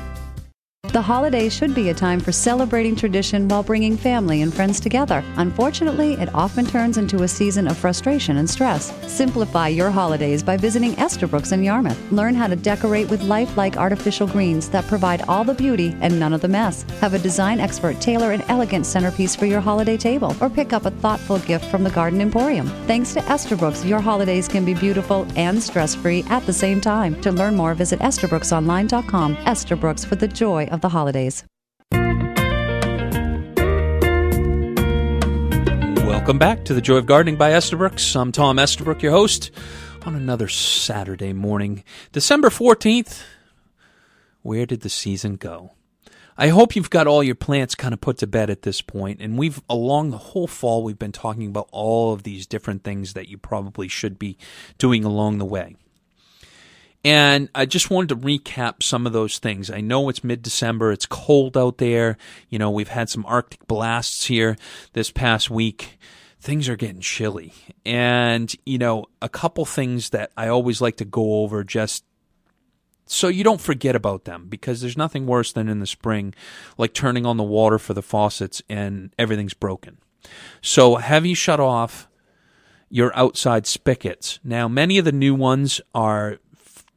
[0.94, 5.24] The holidays should be a time for celebrating tradition while bringing family and friends together.
[5.38, 8.92] Unfortunately, it often turns into a season of frustration and stress.
[9.08, 11.98] Simplify your holidays by visiting Estabrooks in Yarmouth.
[12.12, 16.32] Learn how to decorate with lifelike artificial greens that provide all the beauty and none
[16.32, 16.84] of the mess.
[17.00, 20.86] Have a design expert tailor an elegant centerpiece for your holiday table or pick up
[20.86, 22.68] a thoughtful gift from the Garden Emporium.
[22.86, 27.20] Thanks to Estabrooks, your holidays can be beautiful and stress-free at the same time.
[27.22, 29.34] To learn more, visit estabrooksonline.com.
[29.38, 31.44] Estabrooks for the joy of the holidays.
[36.06, 38.14] Welcome back to the Joy of Gardening by Estabrooks.
[38.14, 39.50] I'm Tom Estabrook, your host,
[40.04, 43.22] on another Saturday morning, December 14th.
[44.42, 45.72] Where did the season go?
[46.36, 49.20] I hope you've got all your plants kind of put to bed at this point.
[49.22, 53.14] And we've, along the whole fall, we've been talking about all of these different things
[53.14, 54.36] that you probably should be
[54.76, 55.76] doing along the way.
[57.04, 59.70] And I just wanted to recap some of those things.
[59.70, 62.16] I know it's mid December, it's cold out there.
[62.48, 64.56] You know, we've had some Arctic blasts here
[64.94, 65.98] this past week.
[66.40, 67.52] Things are getting chilly.
[67.84, 72.04] And, you know, a couple things that I always like to go over just
[73.06, 76.34] so you don't forget about them because there's nothing worse than in the spring,
[76.78, 79.98] like turning on the water for the faucets and everything's broken.
[80.62, 82.08] So have you shut off
[82.88, 84.38] your outside spigots?
[84.42, 86.38] Now, many of the new ones are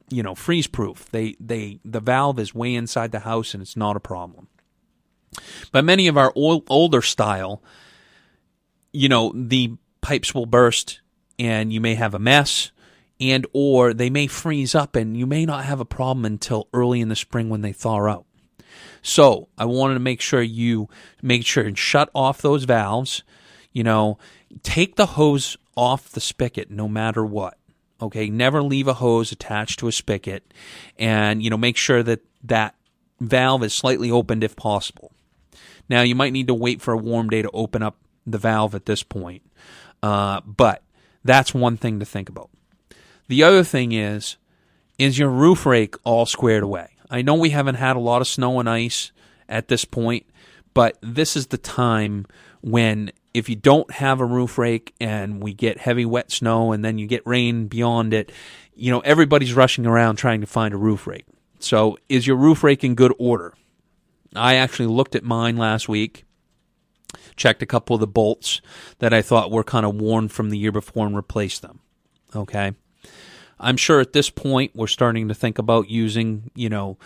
[0.10, 1.10] you know freeze proof.
[1.12, 4.48] They they the valve is way inside the house and it's not a problem.
[5.72, 7.62] But many of our old, older style,
[8.92, 11.02] you know, the pipes will burst
[11.38, 12.72] and you may have a mess
[13.20, 17.02] and or they may freeze up and you may not have a problem until early
[17.02, 18.26] in the spring when they thaw out.
[19.02, 20.90] So, I wanted to make sure you
[21.22, 23.24] make sure and shut off those valves,
[23.72, 24.18] you know,
[24.64, 27.58] take the hose off the spigot no matter what.
[28.02, 30.54] Okay, never leave a hose attached to a spigot,
[30.98, 32.76] and you know make sure that that
[33.20, 35.12] valve is slightly opened if possible.
[35.90, 37.96] Now you might need to wait for a warm day to open up
[38.26, 39.42] the valve at this point,
[40.04, 40.84] uh, but
[41.24, 42.50] that's one thing to think about.
[43.28, 44.38] The other thing is,
[44.98, 46.90] is your roof rake all squared away?
[47.10, 49.12] I know we haven't had a lot of snow and ice
[49.50, 50.26] at this point,
[50.74, 52.26] but this is the time
[52.62, 56.84] when if you don't have a roof rake and we get heavy wet snow and
[56.84, 58.32] then you get rain beyond it,
[58.76, 61.26] you know, everybody's rushing around trying to find a roof rake.
[61.60, 63.54] So, is your roof rake in good order?
[64.36, 66.26] I actually looked at mine last week,
[67.36, 68.60] checked a couple of the bolts
[68.98, 71.80] that I thought were kind of worn from the year before and replaced them.
[72.36, 72.74] Okay.
[73.60, 76.98] I'm sure at this point we're starting to think about using, you know,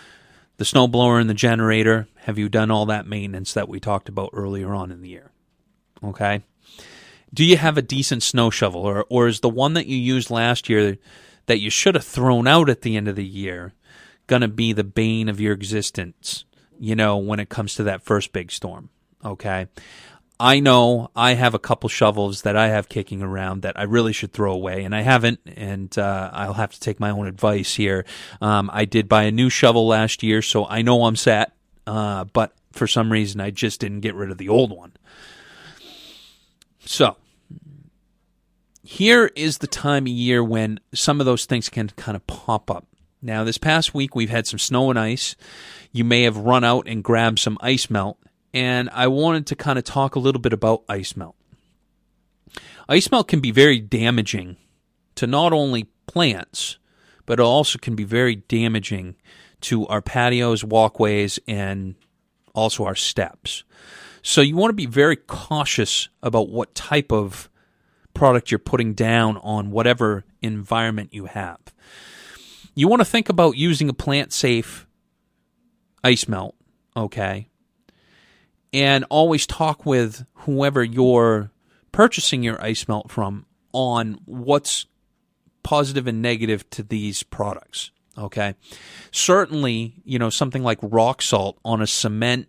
[0.57, 2.07] the snowblower and the generator.
[2.19, 5.30] Have you done all that maintenance that we talked about earlier on in the year?
[6.03, 6.41] Okay.
[7.33, 10.29] Do you have a decent snow shovel or or is the one that you used
[10.29, 10.97] last year
[11.45, 13.73] that you should have thrown out at the end of the year
[14.27, 16.45] going to be the bane of your existence,
[16.79, 18.89] you know, when it comes to that first big storm?
[19.23, 19.67] Okay.
[20.39, 24.11] I know I have a couple shovels that I have kicking around that I really
[24.11, 27.75] should throw away, and I haven't, and uh, I'll have to take my own advice
[27.75, 28.05] here.
[28.41, 31.51] Um, I did buy a new shovel last year, so I know I'm set,
[31.85, 34.93] uh, but for some reason I just didn't get rid of the old one.
[36.85, 37.17] So,
[38.83, 42.69] here is the time of year when some of those things can kind of pop
[42.69, 42.87] up.
[43.21, 45.35] Now, this past week we've had some snow and ice.
[45.91, 48.17] You may have run out and grabbed some ice melt
[48.53, 51.35] and I wanted to kind of talk a little bit about ice melt.
[52.89, 54.57] Ice melt can be very damaging
[55.15, 56.77] to not only plants,
[57.25, 59.15] but it also can be very damaging
[59.61, 61.95] to our patios, walkways, and
[62.53, 63.63] also our steps.
[64.21, 67.49] So you want to be very cautious about what type of
[68.13, 71.59] product you're putting down on whatever environment you have.
[72.75, 74.87] You want to think about using a plant safe
[76.03, 76.55] ice melt,
[76.95, 77.49] okay?
[78.73, 81.51] and always talk with whoever you're
[81.91, 84.85] purchasing your ice melt from on what's
[85.63, 87.91] positive and negative to these products.
[88.17, 88.55] Okay.
[89.11, 92.47] Certainly, you know, something like rock salt on a cement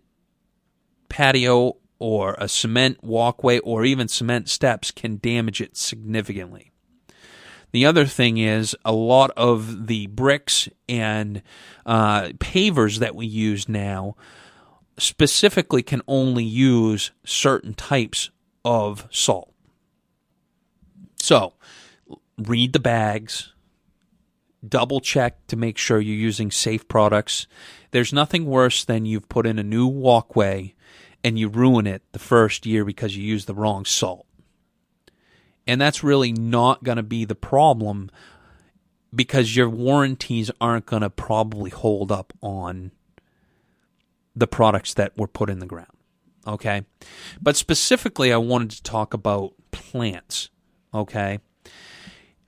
[1.13, 6.71] patio or a cement walkway or even cement steps can damage it significantly.
[7.71, 11.43] The other thing is a lot of the bricks and
[11.85, 14.15] uh, pavers that we use now
[14.97, 18.31] specifically can only use certain types
[18.65, 19.53] of salt.
[21.17, 21.53] So,
[22.39, 23.53] read the bags,
[24.67, 27.45] double check to make sure you're using safe products.
[27.91, 30.73] There's nothing worse than you've put in a new walkway
[31.23, 34.25] and you ruin it the first year because you use the wrong salt.
[35.65, 38.11] And that's really not going to be the problem
[39.15, 42.91] because your warranties aren't going to probably hold up on
[44.35, 45.87] the products that were put in the ground.
[46.45, 46.83] Okay.
[47.41, 50.49] But specifically, I wanted to talk about plants.
[50.93, 51.39] Okay.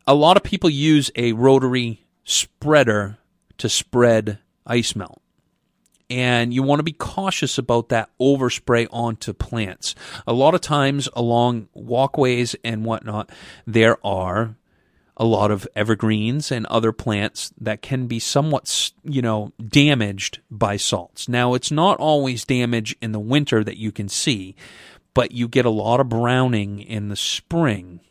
[0.07, 3.17] A lot of people use a rotary spreader
[3.57, 5.21] to spread ice melt.
[6.10, 9.95] And you want to be cautious about that overspray onto plants.
[10.28, 13.32] A lot of times along walkways and whatnot,
[13.66, 14.56] there are
[15.18, 20.78] a lot of evergreens and other plants that can be somewhat, you know, damaged by
[20.78, 21.30] salts.
[21.30, 24.56] Now, it's not always damage in the winter that you can see,
[25.14, 28.01] but you get a lot of browning in the spring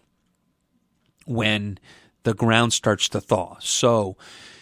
[1.26, 1.78] when
[2.22, 3.56] the ground starts to thaw.
[3.60, 4.16] So,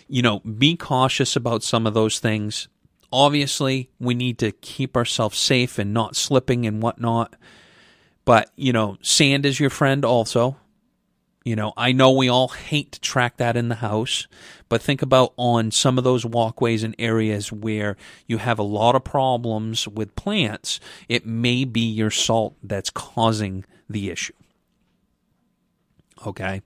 [0.08, 2.68] you know, be cautious about some of those things.
[3.12, 7.36] Obviously, we need to keep ourselves safe and not slipping and whatnot.
[8.24, 10.56] But, you know, sand is your friend also.
[11.44, 14.28] You know, I know we all hate to track that in the house,
[14.68, 17.96] but think about on some of those walkways and areas where
[18.28, 23.64] you have a lot of problems with plants, it may be your salt that's causing
[23.90, 24.34] the issue.
[26.24, 26.62] Okay.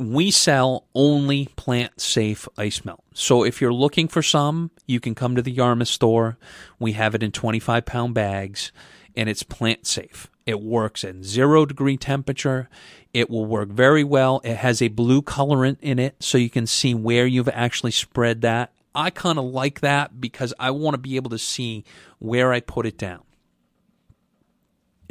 [0.00, 3.04] We sell only plant safe ice melt.
[3.12, 6.38] So if you're looking for some, you can come to the Yarmouth store.
[6.78, 8.72] We have it in 25 pound bags
[9.14, 10.30] and it's plant safe.
[10.46, 12.70] It works at zero degree temperature.
[13.12, 14.40] It will work very well.
[14.42, 18.40] It has a blue colorant in it so you can see where you've actually spread
[18.40, 18.72] that.
[18.94, 21.84] I kind of like that because I want to be able to see
[22.18, 23.22] where I put it down.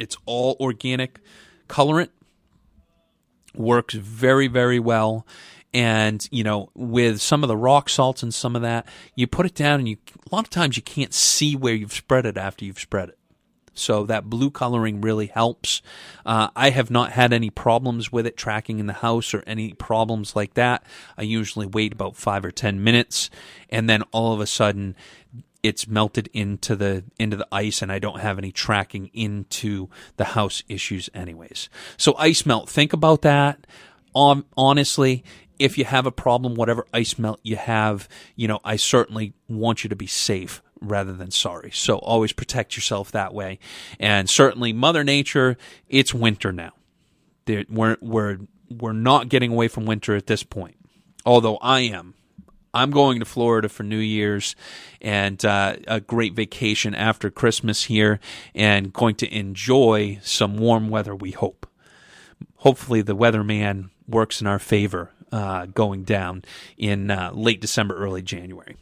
[0.00, 1.20] It's all organic
[1.68, 2.10] colorant,
[3.54, 5.26] works very, very well.
[5.72, 9.46] And, you know, with some of the rock salts and some of that, you put
[9.46, 9.98] it down and you,
[10.30, 13.18] a lot of times you can't see where you've spread it after you've spread it.
[13.72, 15.80] So that blue coloring really helps.
[16.26, 19.72] Uh, I have not had any problems with it tracking in the house or any
[19.72, 20.82] problems like that.
[21.16, 23.30] I usually wait about five or ten minutes,
[23.70, 24.96] and then all of a sudden,
[25.62, 30.24] it's melted into the into the ice, and I don't have any tracking into the
[30.24, 31.68] house issues, anyways.
[31.96, 32.68] So ice melt.
[32.68, 33.66] Think about that.
[34.14, 35.24] Um, honestly,
[35.58, 39.84] if you have a problem, whatever ice melt you have, you know, I certainly want
[39.84, 41.70] you to be safe rather than sorry.
[41.70, 43.58] So always protect yourself that way.
[43.98, 45.58] And certainly Mother Nature,
[45.88, 46.72] it's winter now.
[47.68, 48.38] We're, we're,
[48.70, 50.76] we're not getting away from winter at this point.
[51.26, 52.14] Although I am.
[52.72, 54.54] I'm going to Florida for New Year's
[55.00, 58.20] and uh, a great vacation after Christmas here
[58.54, 61.66] and going to enjoy some warm weather, we hope.
[62.56, 66.44] Hopefully, the weatherman works in our favor uh, going down
[66.76, 68.76] in uh, late December, early January.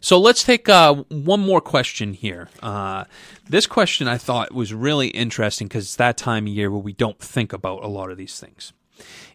[0.00, 2.48] So let's take uh, one more question here.
[2.62, 3.04] Uh,
[3.48, 6.92] this question I thought was really interesting because it's that time of year where we
[6.92, 8.72] don't think about a lot of these things.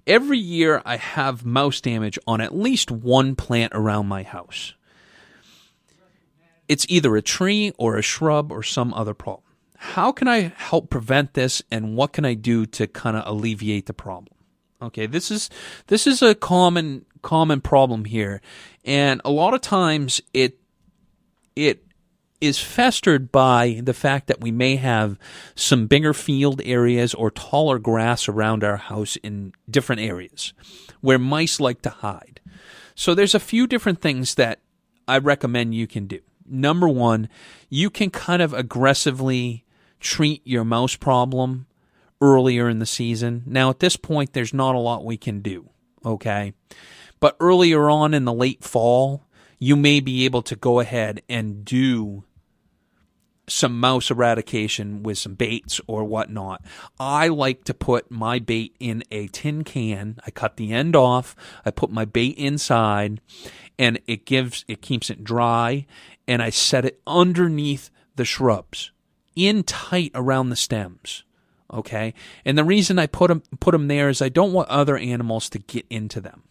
[0.10, 4.74] Every year I have mouse damage on at least one plant around my house.
[6.68, 9.43] It's either a tree or a shrub or some other problem.
[9.78, 13.86] How can I help prevent this and what can I do to kind of alleviate
[13.86, 14.36] the problem?
[14.82, 15.49] Okay, this is
[15.88, 18.41] this is a common common problem here.
[18.84, 20.57] And a lot of times it
[21.55, 21.84] it
[22.42, 25.18] is festered by the fact that we may have
[25.56, 30.54] some bigger field areas or taller grass around our house in different areas
[31.02, 32.40] where mice like to hide.
[32.96, 34.60] So there's a few different things that
[35.08, 36.20] I recommend you can do.
[36.46, 37.30] Number one,
[37.70, 39.66] you can kind of aggressively
[40.00, 41.68] treat your mouse problem
[42.22, 43.44] earlier in the season.
[43.46, 45.70] Now, at this point, there's not a lot we can do.
[46.06, 46.54] Okay.
[47.20, 49.26] But earlier on in the late fall,
[49.60, 52.24] you may be able to go ahead and do
[53.50, 56.64] some mouse eradication with some baits or whatnot.
[57.00, 60.20] I like to put my bait in a tin can.
[60.26, 61.36] I cut the end off.
[61.66, 63.22] I put my bait inside
[63.78, 65.86] and it gives, it keeps it dry
[66.28, 68.91] and I set it underneath the shrubs
[69.36, 71.24] in tight around the stems.
[71.72, 72.14] Okay.
[72.45, 75.50] And the reason I put them, put them there is I don't want other animals
[75.50, 76.43] to get into them.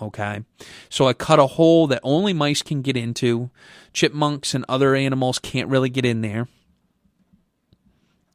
[0.00, 0.44] Okay.
[0.88, 3.50] So I cut a hole that only mice can get into.
[3.92, 6.48] Chipmunks and other animals can't really get in there.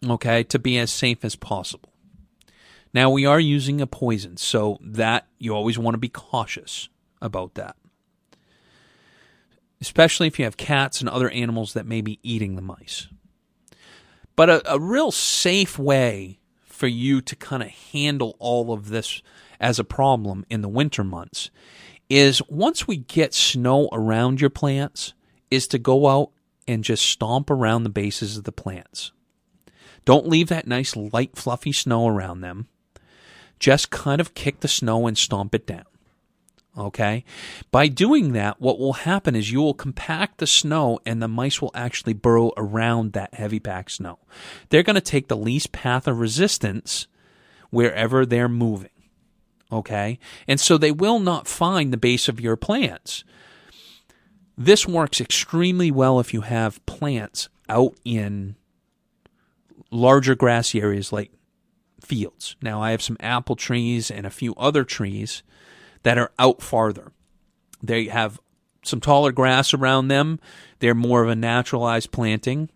[0.05, 0.43] Okay.
[0.43, 1.89] To be as safe as possible.
[2.93, 6.87] Now we are using a poison, so that you always want to be cautious
[7.21, 7.75] about that.
[9.81, 13.09] Especially if you have cats and other animals that may be eating the mice.
[14.37, 19.21] But a, a real safe way for you to kind of handle all of this
[19.59, 21.49] as a problem in the winter months
[22.09, 25.13] is once we get snow around your plants
[25.49, 26.31] is to go out
[26.67, 29.11] and just stomp around the bases of the plants.
[30.03, 32.67] Don't leave that nice light fluffy snow around them.
[33.59, 35.85] Just kind of kick the snow and stomp it down.
[36.77, 37.23] Okay?
[37.71, 41.61] By doing that, what will happen is you will compact the snow and the mice
[41.61, 44.19] will actually burrow around that heavy packed snow.
[44.69, 47.07] They're going to take the least path of resistance
[47.69, 48.89] wherever they're moving.
[49.75, 50.17] Okay?
[50.47, 53.23] And so they will not find the base of your plants.
[54.57, 58.55] This works extremely well if you have plants out in
[59.91, 61.31] larger grassy areas like
[62.01, 62.55] fields.
[62.61, 65.43] Now, I have some apple trees and a few other trees
[66.03, 67.11] that are out farther.
[67.83, 68.39] They have
[68.83, 70.39] some taller grass around them.
[70.79, 72.69] They're more of a naturalized planting.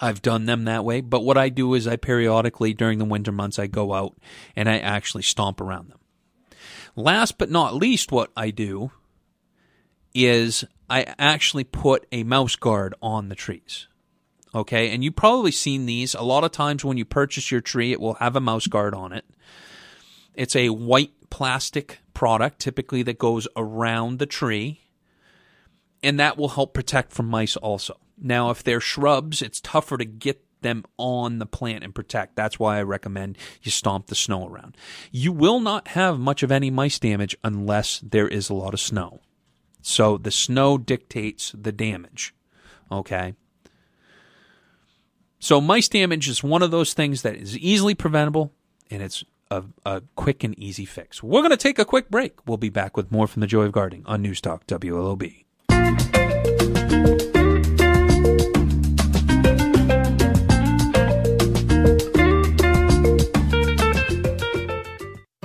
[0.00, 3.32] I've done them that way, but what I do is I periodically during the winter
[3.32, 4.16] months I go out
[4.56, 5.98] and I actually stomp around them.
[6.96, 8.92] Last but not least, what I do
[10.14, 13.88] is I actually put a mouse guard on the trees.
[14.54, 16.14] Okay, and you've probably seen these.
[16.14, 18.94] A lot of times when you purchase your tree, it will have a mouse guard
[18.94, 19.24] on it.
[20.34, 24.82] It's a white plastic product, typically that goes around the tree,
[26.02, 27.98] and that will help protect from mice also.
[28.16, 32.34] Now, if they're shrubs, it's tougher to get them on the plant and protect.
[32.34, 34.76] That's why I recommend you stomp the snow around.
[35.12, 38.80] You will not have much of any mice damage unless there is a lot of
[38.80, 39.20] snow.
[39.80, 42.34] So the snow dictates the damage.
[42.90, 43.34] Okay.
[45.38, 48.52] So mice damage is one of those things that is easily preventable
[48.90, 51.22] and it's a, a quick and easy fix.
[51.22, 52.46] We're going to take a quick break.
[52.46, 55.44] We'll be back with more from the Joy of Gardening on News Talk WLOB.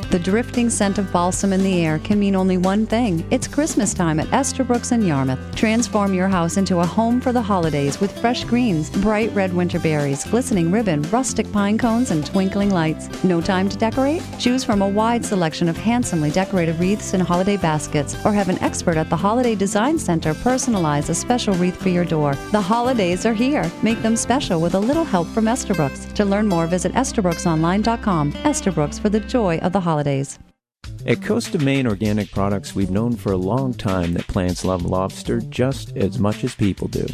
[0.10, 3.24] The drifting scent of balsam in the air can mean only one thing.
[3.30, 5.56] It's Christmas time at Estabrooks in Yarmouth.
[5.56, 9.78] Transform your house into a home for the holidays with fresh greens, bright red winter
[9.78, 13.24] berries, glistening ribbon, rustic pine cones, and twinkling lights.
[13.24, 14.24] No time to decorate?
[14.40, 18.58] Choose from a wide selection of handsomely decorated wreaths and holiday baskets, or have an
[18.64, 22.34] expert at the Holiday Design Center personalize a special wreath for your door.
[22.52, 23.72] The holidays are here.
[23.84, 26.08] Make them special with a little help from Estabrooks.
[26.16, 28.34] To learn more, visit EstabrooksOnline.com.
[28.38, 30.40] Estabrooks for the joy of the holidays holidays.
[31.06, 34.86] At Coast of Maine Organic Products, we've known for a long time that plants love
[34.86, 37.06] lobster just as much as people do.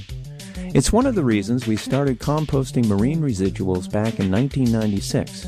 [0.76, 5.46] It's one of the reasons we started composting marine residuals back in 1996.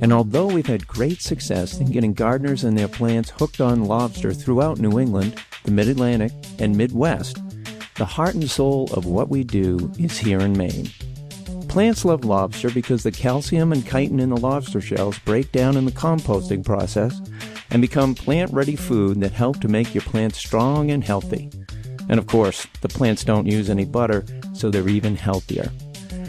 [0.00, 4.32] And although we've had great success in getting gardeners and their plants hooked on lobster
[4.32, 7.38] throughout New England, the Mid Atlantic, and Midwest,
[7.96, 10.88] the heart and soul of what we do is here in Maine.
[11.70, 15.84] Plants love lobster because the calcium and chitin in the lobster shells break down in
[15.84, 17.22] the composting process
[17.70, 21.48] and become plant ready food that help to make your plants strong and healthy.
[22.08, 25.70] And of course, the plants don't use any butter, so they're even healthier.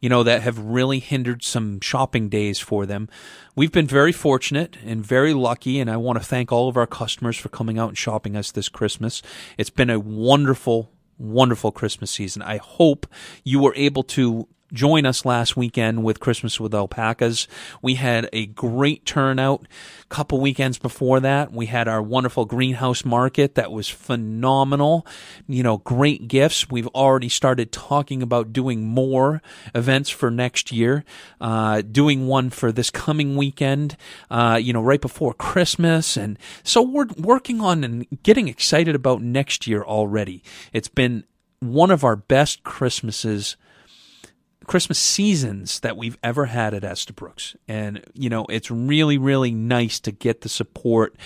[0.00, 3.08] you know, that have really hindered some shopping days for them.
[3.54, 6.86] We've been very fortunate and very lucky, and I want to thank all of our
[6.86, 9.22] customers for coming out and shopping us this Christmas.
[9.58, 12.42] It's been a wonderful, wonderful Christmas season.
[12.42, 13.06] I hope
[13.44, 17.46] you were able to join us last weekend with Christmas with Alpacas.
[17.82, 19.66] We had a great turnout.
[20.02, 25.06] A couple weekends before that, we had our wonderful greenhouse market that was phenomenal.
[25.46, 26.70] You know, great gifts.
[26.70, 29.42] We've already started talking about doing more
[29.74, 31.04] events for next year.
[31.40, 33.96] Uh, doing one for this coming weekend,
[34.30, 36.16] uh, you know, right before Christmas.
[36.16, 40.42] And so we're working on and getting excited about next year already.
[40.72, 41.24] It's been
[41.60, 43.56] one of our best Christmases
[44.66, 47.56] Christmas seasons that we've ever had at Estabrooks.
[47.68, 51.16] And, you know, it's really, really nice to get the support.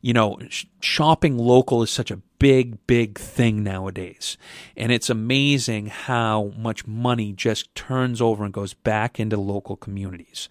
[0.00, 4.36] You know, sh- shopping local is such a big, big thing nowadays.
[4.76, 10.48] And it's amazing how much money just turns over and goes back into local communities.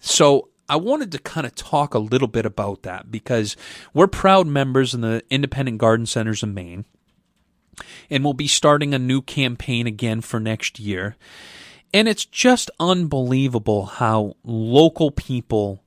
[0.00, 3.56] So I wanted to kind of talk a little bit about that because
[3.94, 6.84] we're proud members in the Independent Garden Centers of Maine.
[8.10, 11.16] And we'll be starting a new campaign again for next year.
[11.92, 15.82] And it's just unbelievable how local people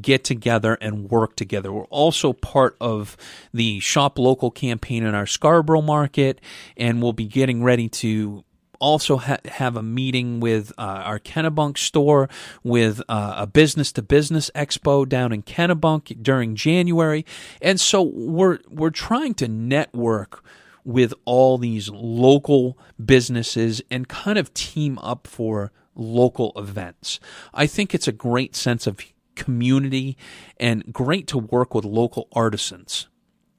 [0.00, 1.72] get together and work together.
[1.72, 3.16] We're also part of
[3.54, 6.40] the Shop Local campaign in our Scarborough market,
[6.76, 8.44] and we'll be getting ready to
[8.80, 12.28] also ha- have a meeting with uh, our Kennebunk store
[12.62, 17.24] with uh, a business to business expo down in Kennebunk during January.
[17.60, 20.44] And so we're we're trying to network
[20.88, 27.20] with all these local businesses and kind of team up for local events.
[27.52, 28.98] I think it's a great sense of
[29.34, 30.16] community
[30.58, 33.06] and great to work with local artisans.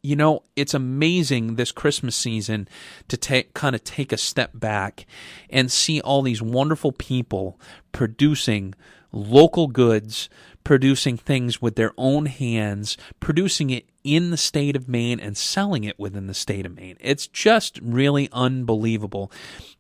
[0.02, 2.68] You know, it's amazing this Christmas season
[3.10, 5.06] to take kind of take a step back
[5.52, 7.60] and see all these wonderful people
[7.92, 8.74] producing
[9.12, 10.30] local goods,
[10.64, 15.84] producing things with their own hands, producing it in the state of Maine and selling
[15.84, 16.97] it within the state of Maine.
[16.99, 19.32] It's just really unbelievable.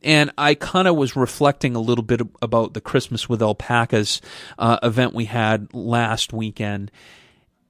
[0.03, 4.21] And I kind of was reflecting a little bit about the Christmas with Alpacas
[4.59, 6.91] uh, event we had last weekend.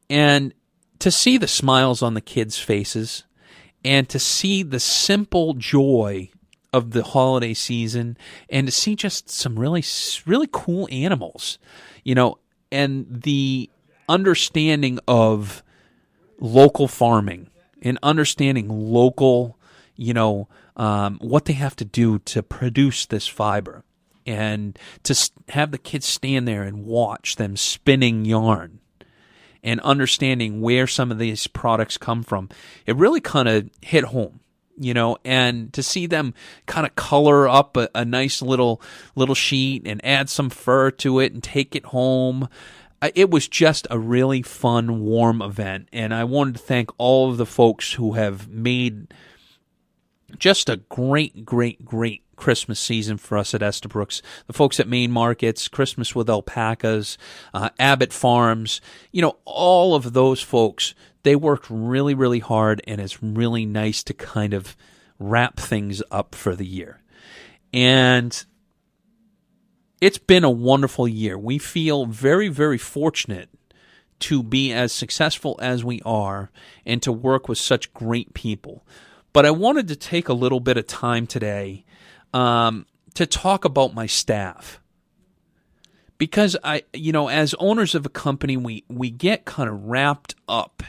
[0.09, 0.53] And
[0.99, 3.23] to see the smiles on the kids' faces
[3.85, 6.29] and to see the simple joy
[6.73, 8.17] of the holiday season
[8.49, 9.83] and to see just some really
[10.27, 11.57] really cool animals
[12.03, 12.37] you know
[12.71, 13.67] and the
[14.07, 15.63] understanding of
[16.39, 17.49] local farming
[17.81, 19.57] and understanding local,
[19.95, 23.83] you know, um, what they have to do to produce this fiber
[24.25, 28.79] and to have the kids stand there and watch them spinning yarn
[29.63, 32.49] and understanding where some of these products come from,
[32.85, 34.39] it really kind of hit home
[34.79, 36.33] you know, and to see them
[36.65, 38.81] kind of color up a, a, nice little
[39.13, 42.47] little sheet and add some fur to it and take it home.
[43.01, 47.37] It was just a really fun, warm event, and I wanted to thank all of
[47.37, 49.13] the folks who have made
[50.37, 54.21] just a great, great, great Christmas season for us at Estabrooks.
[54.47, 57.17] The folks at Maine Markets, Christmas with Alpacas,
[57.53, 58.81] uh, Abbott Farms,
[59.11, 60.93] you know, all of those folks
[61.23, 64.75] they worked really, really hard, and it's really nice to kind of
[65.19, 67.01] wrap things up for the year.
[67.73, 68.45] And
[70.01, 71.37] it's been a wonderful year.
[71.37, 73.49] We feel very, very fortunate
[74.19, 76.51] to be as successful as we are
[76.85, 78.85] and to work with such great people.
[79.31, 81.85] But I wanted to take a little bit of time today
[82.33, 84.79] um, to talk about my staff
[86.17, 90.35] because I, you know, as owners of a company, we we get kind of wrapped
[90.47, 90.83] up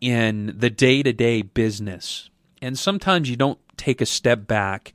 [0.00, 2.28] in the day to day business.
[2.60, 4.92] And sometimes you don't take a step back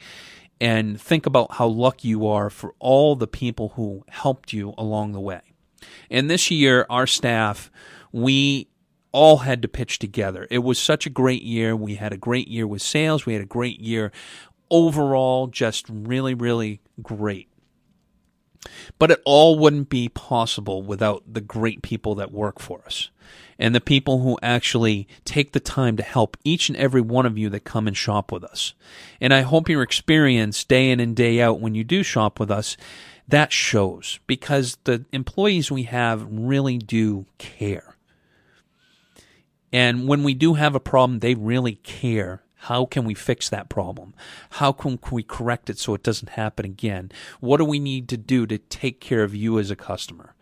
[0.60, 5.12] and think about how lucky you are for all the people who helped you along
[5.12, 5.42] the way.
[6.10, 7.72] And this year, our staff,
[8.12, 8.68] we
[9.12, 10.48] all had to pitch together.
[10.50, 11.76] It was such a great year.
[11.76, 13.26] We had a great year with sales.
[13.26, 14.12] We had a great year
[14.70, 17.50] overall, just really, really great.
[19.00, 23.12] But it all wouldn't be possible without the great people that work for us
[23.60, 27.38] and the people who actually take the time to help each and every one of
[27.38, 28.74] you that come and shop with us.
[29.20, 32.52] And I hope your experience day in and day out when you do shop with
[32.52, 32.78] us,
[33.28, 37.96] that shows because the employees we have really do care.
[39.74, 43.70] And when we do have a problem, they really care how can we fix that
[43.70, 44.14] problem?
[44.52, 47.12] How can we correct it so it doesn't happen again?
[47.40, 50.34] What do we need to do to take care of you as a customer?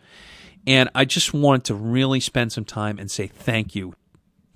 [0.67, 3.93] And I just wanted to really spend some time and say thank you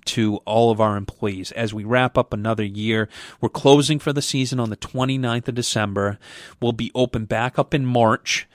[0.06, 3.08] to all of our employees as we wrap up another year.
[3.40, 6.18] We're closing for the season on the 29th of December.
[6.60, 8.48] We'll be open back up in March.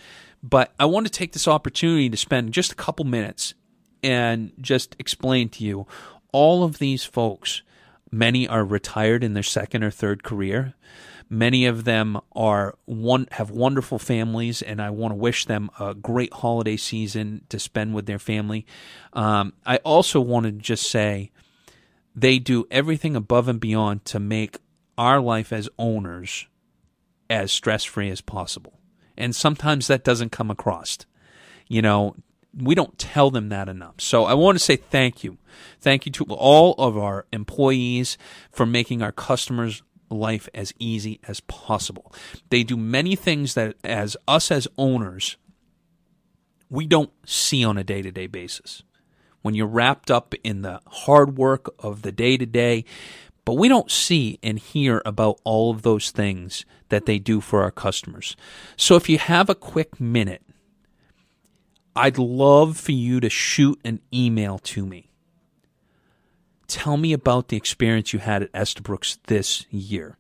[0.44, 3.54] But I want to take this opportunity to spend just a couple minutes
[4.04, 5.88] and just explain to you
[6.32, 7.62] all of these folks
[8.16, 10.74] Many are retired in their second or third career.
[11.30, 15.96] Many of them are one have wonderful families, and I want to wish them a
[15.96, 18.66] great holiday season to spend with their family.
[19.14, 21.32] Um, I also want to just say
[22.16, 24.60] they do everything above and beyond to make
[24.98, 26.48] our life as owners
[27.30, 28.80] as stress free as possible.
[29.18, 31.00] And sometimes that doesn't come across.
[31.68, 32.16] You know,
[32.56, 33.96] we don't tell them that enough.
[33.98, 35.38] So I want to say thank you.
[35.82, 38.18] Thank you to all of our employees
[38.52, 42.14] for making our customers life as easy as possible.
[42.50, 45.38] They do many things that as us as owners
[46.70, 48.84] we don't see on a day-to-day basis.
[49.42, 52.86] When you're wrapped up in the hard work of the day-to-day,
[53.46, 57.62] but we don't see and hear about all of those things that they do for
[57.62, 58.36] our customers.
[58.76, 60.42] So if you have a quick minute
[61.96, 65.10] I'd love for you to shoot an email to me.
[66.68, 70.18] Tell me about the experience you had at Estabrooks this year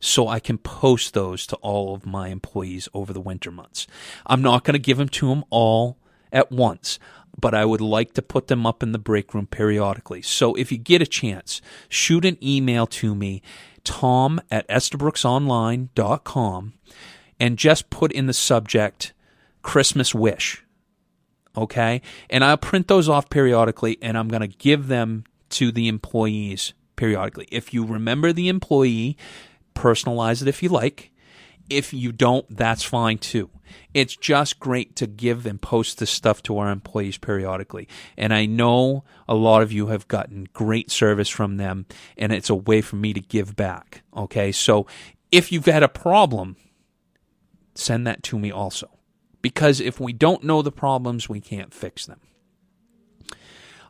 [0.00, 3.86] so I can post those to all of my employees over the winter months.
[4.26, 5.98] I'm not going to give them to them all
[6.32, 6.98] at once,
[7.38, 10.22] but I would like to put them up in the break room periodically.
[10.22, 13.42] So if you get a chance, shoot an email to me,
[13.84, 16.72] tom at estabrooksonline.com,
[17.40, 19.12] and just put in the subject
[19.62, 20.64] Christmas wish
[21.56, 22.02] okay?
[22.30, 26.74] And I'll print those off periodically and I'm going to give them to the employees
[26.96, 27.48] periodically.
[27.50, 29.16] If you remember the employee,
[29.74, 31.12] personalize it if you like.
[31.70, 33.50] If you don't, that's fine too.
[33.92, 37.88] It's just great to give and post this stuff to our employees periodically.
[38.16, 41.84] And I know a lot of you have gotten great service from them,
[42.16, 44.02] and it's a way for me to give back.
[44.16, 44.86] Okay, so
[45.30, 46.56] if you've had a problem,
[47.74, 48.88] send that to me also
[49.42, 52.20] because if we don't know the problems, we can't fix them.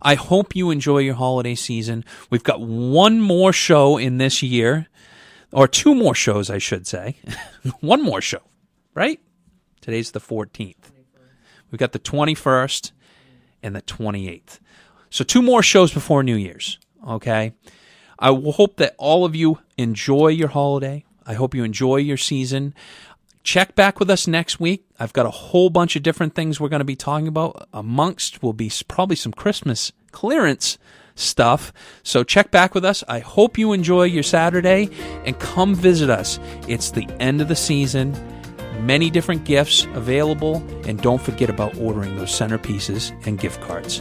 [0.00, 2.04] I hope you enjoy your holiday season.
[2.30, 4.86] We've got one more show in this year,
[5.52, 7.16] or two more shows, I should say.
[7.80, 8.42] one more show,
[8.94, 9.20] right?
[9.80, 10.74] Today's the 14th.
[11.70, 12.92] We've got the 21st
[13.62, 14.60] and the 28th.
[15.10, 17.54] So, two more shows before New Year's, okay?
[18.18, 21.04] I hope that all of you enjoy your holiday.
[21.24, 22.74] I hope you enjoy your season.
[23.42, 24.84] Check back with us next week.
[24.98, 27.68] I've got a whole bunch of different things we're going to be talking about.
[27.72, 30.76] Amongst will be probably some Christmas clearance
[31.14, 31.72] stuff.
[32.02, 33.02] So check back with us.
[33.08, 34.88] I hope you enjoy your Saturday
[35.24, 36.38] and come visit us.
[36.66, 38.16] It's the end of the season.
[38.80, 44.00] Many different gifts available, and don't forget about ordering those centerpieces and gift cards.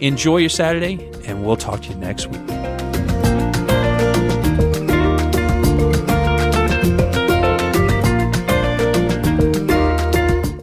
[0.00, 2.87] Enjoy your Saturday, and we'll talk to you next week.